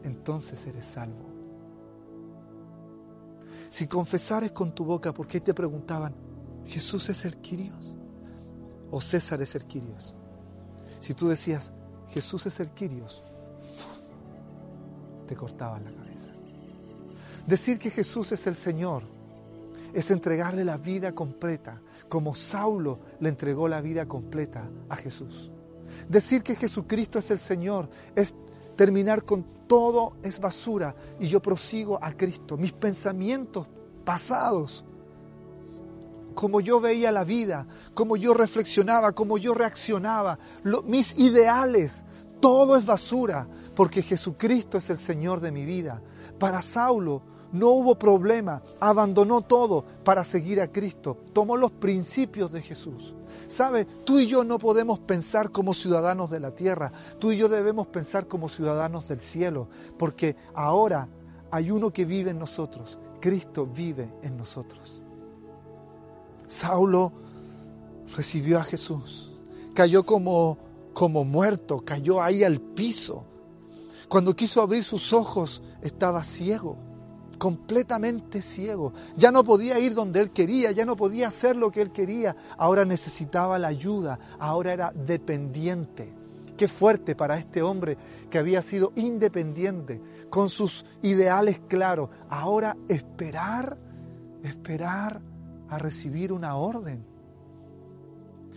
entonces 0.02 0.66
eres 0.66 0.86
salvo. 0.86 1.30
Si 3.68 3.86
confesares 3.86 4.52
con 4.52 4.74
tu 4.74 4.84
boca, 4.86 5.12
¿por 5.12 5.26
qué 5.26 5.40
te 5.40 5.52
preguntaban, 5.52 6.14
Jesús 6.64 7.10
es 7.10 7.26
el 7.26 7.36
Kyrios? 7.36 7.94
¿O 8.90 9.00
César 9.00 9.42
es 9.42 9.54
el 9.54 9.66
Kyrios? 9.66 10.14
Si 10.98 11.12
tú 11.12 11.28
decías, 11.28 11.72
Jesús 12.08 12.46
es 12.46 12.58
el 12.60 12.70
Kyrios, 12.70 13.22
te 15.26 15.36
cortaban 15.36 15.84
la 15.84 15.92
cabeza. 15.92 16.30
Decir 17.46 17.78
que 17.78 17.90
Jesús 17.90 18.32
es 18.32 18.46
el 18.46 18.56
Señor 18.56 19.21
es 19.92 20.10
entregarle 20.10 20.64
la 20.64 20.76
vida 20.76 21.12
completa, 21.12 21.80
como 22.08 22.34
Saulo 22.34 23.00
le 23.20 23.28
entregó 23.28 23.68
la 23.68 23.80
vida 23.80 24.06
completa 24.06 24.68
a 24.88 24.96
Jesús. 24.96 25.50
Decir 26.08 26.42
que 26.42 26.56
Jesucristo 26.56 27.18
es 27.18 27.30
el 27.30 27.38
Señor 27.38 27.88
es 28.14 28.34
terminar 28.76 29.24
con 29.24 29.44
todo 29.66 30.14
es 30.22 30.40
basura 30.40 30.94
y 31.20 31.26
yo 31.26 31.40
prosigo 31.40 31.98
a 32.02 32.12
Cristo. 32.12 32.56
Mis 32.56 32.72
pensamientos 32.72 33.66
pasados, 34.04 34.84
como 36.34 36.60
yo 36.60 36.80
veía 36.80 37.12
la 37.12 37.24
vida, 37.24 37.66
como 37.94 38.16
yo 38.16 38.34
reflexionaba, 38.34 39.12
como 39.12 39.38
yo 39.38 39.54
reaccionaba, 39.54 40.38
mis 40.86 41.18
ideales, 41.18 42.04
todo 42.40 42.76
es 42.76 42.84
basura 42.84 43.46
porque 43.74 44.02
Jesucristo 44.02 44.78
es 44.78 44.90
el 44.90 44.98
Señor 44.98 45.40
de 45.40 45.52
mi 45.52 45.64
vida. 45.64 46.02
Para 46.38 46.60
Saulo 46.60 47.22
no 47.52 47.68
hubo 47.68 47.98
problema, 47.98 48.62
abandonó 48.80 49.42
todo 49.42 49.84
para 50.04 50.24
seguir 50.24 50.60
a 50.60 50.72
Cristo, 50.72 51.18
tomó 51.32 51.56
los 51.56 51.70
principios 51.70 52.50
de 52.50 52.62
Jesús. 52.62 53.14
¿Sabe? 53.48 53.84
Tú 53.84 54.18
y 54.18 54.26
yo 54.26 54.44
no 54.44 54.58
podemos 54.58 54.98
pensar 54.98 55.50
como 55.50 55.74
ciudadanos 55.74 56.30
de 56.30 56.40
la 56.40 56.52
tierra, 56.52 56.90
tú 57.18 57.32
y 57.32 57.36
yo 57.36 57.48
debemos 57.48 57.86
pensar 57.86 58.26
como 58.26 58.48
ciudadanos 58.48 59.08
del 59.08 59.20
cielo, 59.20 59.68
porque 59.98 60.36
ahora 60.54 61.08
hay 61.50 61.70
uno 61.70 61.90
que 61.90 62.06
vive 62.06 62.30
en 62.30 62.38
nosotros, 62.38 62.98
Cristo 63.20 63.66
vive 63.66 64.10
en 64.22 64.38
nosotros. 64.38 65.02
Saulo 66.48 67.12
recibió 68.16 68.58
a 68.58 68.64
Jesús, 68.64 69.30
cayó 69.74 70.04
como, 70.04 70.56
como 70.94 71.24
muerto, 71.24 71.82
cayó 71.84 72.22
ahí 72.22 72.44
al 72.44 72.60
piso. 72.60 73.24
Cuando 74.08 74.34
quiso 74.34 74.62
abrir 74.62 74.84
sus 74.84 75.12
ojos 75.12 75.62
estaba 75.82 76.22
ciego 76.22 76.91
completamente 77.42 78.40
ciego. 78.40 78.92
Ya 79.16 79.32
no 79.32 79.42
podía 79.42 79.76
ir 79.80 79.94
donde 79.94 80.20
él 80.20 80.30
quería, 80.30 80.70
ya 80.70 80.84
no 80.84 80.94
podía 80.94 81.26
hacer 81.26 81.56
lo 81.56 81.72
que 81.72 81.82
él 81.82 81.90
quería. 81.90 82.36
Ahora 82.56 82.84
necesitaba 82.84 83.58
la 83.58 83.66
ayuda, 83.66 84.16
ahora 84.38 84.72
era 84.72 84.92
dependiente. 84.92 86.14
Qué 86.56 86.68
fuerte 86.68 87.16
para 87.16 87.36
este 87.36 87.60
hombre 87.60 87.98
que 88.30 88.38
había 88.38 88.62
sido 88.62 88.92
independiente, 88.94 90.00
con 90.30 90.48
sus 90.48 90.86
ideales 91.02 91.60
claros. 91.66 92.10
Ahora 92.28 92.76
esperar, 92.86 93.76
esperar 94.44 95.20
a 95.68 95.78
recibir 95.78 96.32
una 96.32 96.54
orden. 96.54 97.04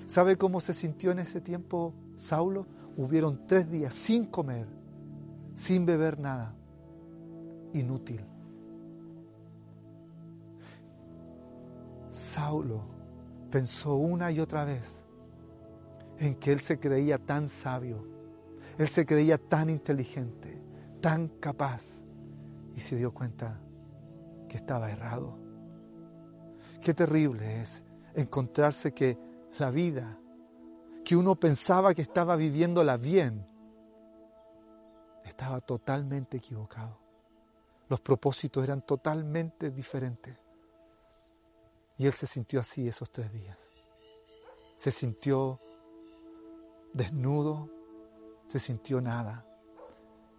¿Sabe 0.06 0.38
cómo 0.38 0.60
se 0.60 0.76
sintió 0.76 1.10
en 1.10 1.18
ese 1.18 1.42
tiempo 1.42 1.96
Saulo? 2.18 2.68
Hubieron 2.98 3.48
tres 3.48 3.68
días 3.68 3.96
sin 3.96 4.26
comer, 4.26 4.68
sin 5.56 5.88
beber 5.88 6.20
nada. 6.20 6.54
Inútil. 7.74 8.35
Saulo 12.16 12.82
pensó 13.52 13.96
una 13.96 14.32
y 14.32 14.40
otra 14.40 14.64
vez 14.64 15.06
en 16.18 16.36
que 16.36 16.54
él 16.54 16.62
se 16.62 16.80
creía 16.80 17.18
tan 17.18 17.50
sabio, 17.50 18.08
él 18.78 18.88
se 18.88 19.06
creía 19.06 19.38
tan 19.38 19.70
inteligente, 19.70 20.62
tan 21.02 21.28
capaz, 21.28 22.06
y 22.74 22.80
se 22.80 22.96
dio 22.96 23.14
cuenta 23.14 23.60
que 24.48 24.56
estaba 24.56 24.90
errado. 24.92 25.38
Qué 26.82 26.94
terrible 26.94 27.62
es 27.62 27.84
encontrarse 28.14 28.94
que 28.94 29.18
la 29.60 29.70
vida, 29.70 30.18
que 31.04 31.18
uno 31.18 31.36
pensaba 31.36 31.94
que 31.94 32.02
estaba 32.02 32.38
viviéndola 32.38 32.96
bien, 32.96 33.46
estaba 35.26 35.60
totalmente 35.60 36.38
equivocado. 36.38 36.98
Los 37.90 38.00
propósitos 38.00 38.64
eran 38.64 38.84
totalmente 38.84 39.70
diferentes. 39.70 40.45
Y 41.98 42.08
él 42.08 42.14
se 42.14 42.28
sintió 42.28 42.60
así 42.60 42.88
esos 42.88 43.10
tres 43.10 43.32
días. 43.32 43.72
Se 44.76 44.92
sintió 44.92 45.60
desnudo, 46.94 47.70
se 48.48 48.60
sintió 48.60 49.02
nada. 49.02 49.46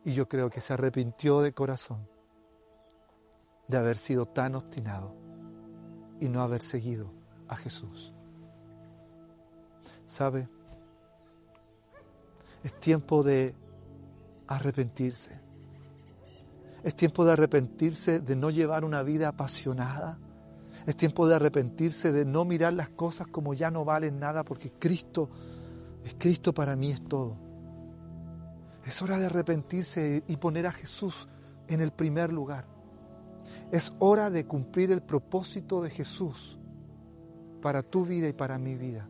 Y 0.04 0.12
yo 0.12 0.28
creo 0.28 0.50
que 0.50 0.60
se 0.60 0.74
arrepintió 0.74 1.40
de 1.40 1.52
corazón 1.52 2.08
de 3.68 3.76
haber 3.76 3.96
sido 3.96 4.26
tan 4.26 4.54
obstinado 4.54 5.14
y 6.20 6.28
no 6.28 6.42
haber 6.42 6.62
seguido 6.62 7.10
a 7.48 7.56
Jesús. 7.56 8.12
¿Sabe? 10.06 10.48
Es 12.62 12.78
tiempo 12.78 13.22
de 13.22 13.54
arrepentirse. 14.46 15.40
Es 16.84 16.94
tiempo 16.94 17.24
de 17.24 17.32
arrepentirse 17.32 18.20
de 18.20 18.36
no 18.36 18.50
llevar 18.50 18.84
una 18.84 19.02
vida 19.02 19.28
apasionada, 19.28 20.18
es 20.86 20.96
tiempo 20.96 21.26
de 21.28 21.34
arrepentirse, 21.34 22.12
de 22.12 22.24
no 22.24 22.44
mirar 22.44 22.72
las 22.72 22.88
cosas 22.90 23.26
como 23.26 23.54
ya 23.54 23.72
no 23.72 23.84
valen 23.84 24.20
nada, 24.20 24.44
porque 24.44 24.70
Cristo, 24.70 25.28
es 26.04 26.14
Cristo 26.16 26.54
para 26.54 26.76
mí 26.76 26.92
es 26.92 27.02
todo. 27.02 27.36
Es 28.86 29.02
hora 29.02 29.18
de 29.18 29.26
arrepentirse 29.26 30.22
y 30.28 30.36
poner 30.36 30.68
a 30.68 30.72
Jesús 30.72 31.28
en 31.66 31.80
el 31.80 31.90
primer 31.90 32.32
lugar. 32.32 32.66
Es 33.72 33.92
hora 33.98 34.30
de 34.30 34.46
cumplir 34.46 34.92
el 34.92 35.02
propósito 35.02 35.82
de 35.82 35.90
Jesús 35.90 36.56
para 37.60 37.82
tu 37.82 38.06
vida 38.06 38.28
y 38.28 38.32
para 38.32 38.56
mi 38.56 38.76
vida. 38.76 39.08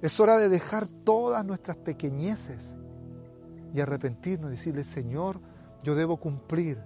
Es 0.00 0.18
hora 0.18 0.38
de 0.38 0.48
dejar 0.48 0.86
todas 0.86 1.44
nuestras 1.44 1.76
pequeñeces 1.76 2.78
y 3.74 3.80
arrepentirnos 3.80 4.48
y 4.48 4.52
decirle, 4.52 4.84
Señor, 4.84 5.40
yo 5.82 5.94
debo 5.94 6.16
cumplir 6.16 6.78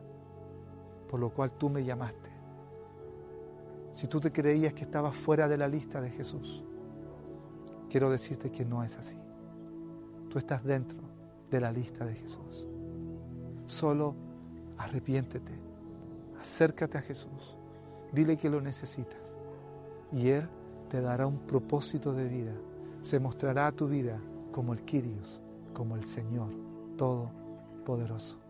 por 1.08 1.20
lo 1.20 1.30
cual 1.30 1.52
tú 1.52 1.70
me 1.70 1.84
llamaste 1.84 2.35
si 3.96 4.08
tú 4.08 4.20
te 4.20 4.30
creías 4.30 4.74
que 4.74 4.82
estabas 4.82 5.16
fuera 5.16 5.48
de 5.48 5.56
la 5.56 5.66
lista 5.66 6.02
de 6.02 6.10
Jesús, 6.10 6.62
quiero 7.88 8.10
decirte 8.10 8.50
que 8.50 8.62
no 8.62 8.84
es 8.84 8.94
así. 8.98 9.16
Tú 10.28 10.38
estás 10.38 10.62
dentro 10.62 10.98
de 11.50 11.60
la 11.62 11.72
lista 11.72 12.04
de 12.04 12.14
Jesús. 12.14 12.68
Solo 13.64 14.14
arrepiéntete, 14.76 15.58
acércate 16.38 16.98
a 16.98 17.00
Jesús, 17.00 17.56
dile 18.12 18.36
que 18.36 18.50
lo 18.50 18.60
necesitas 18.60 19.34
y 20.12 20.28
Él 20.28 20.46
te 20.90 21.00
dará 21.00 21.26
un 21.26 21.38
propósito 21.38 22.12
de 22.12 22.28
vida. 22.28 22.52
Se 23.00 23.18
mostrará 23.18 23.66
a 23.66 23.72
tu 23.72 23.88
vida 23.88 24.20
como 24.52 24.74
el 24.74 24.84
Quirios, 24.84 25.40
como 25.72 25.96
el 25.96 26.04
Señor 26.04 26.50
Todopoderoso. 26.98 28.45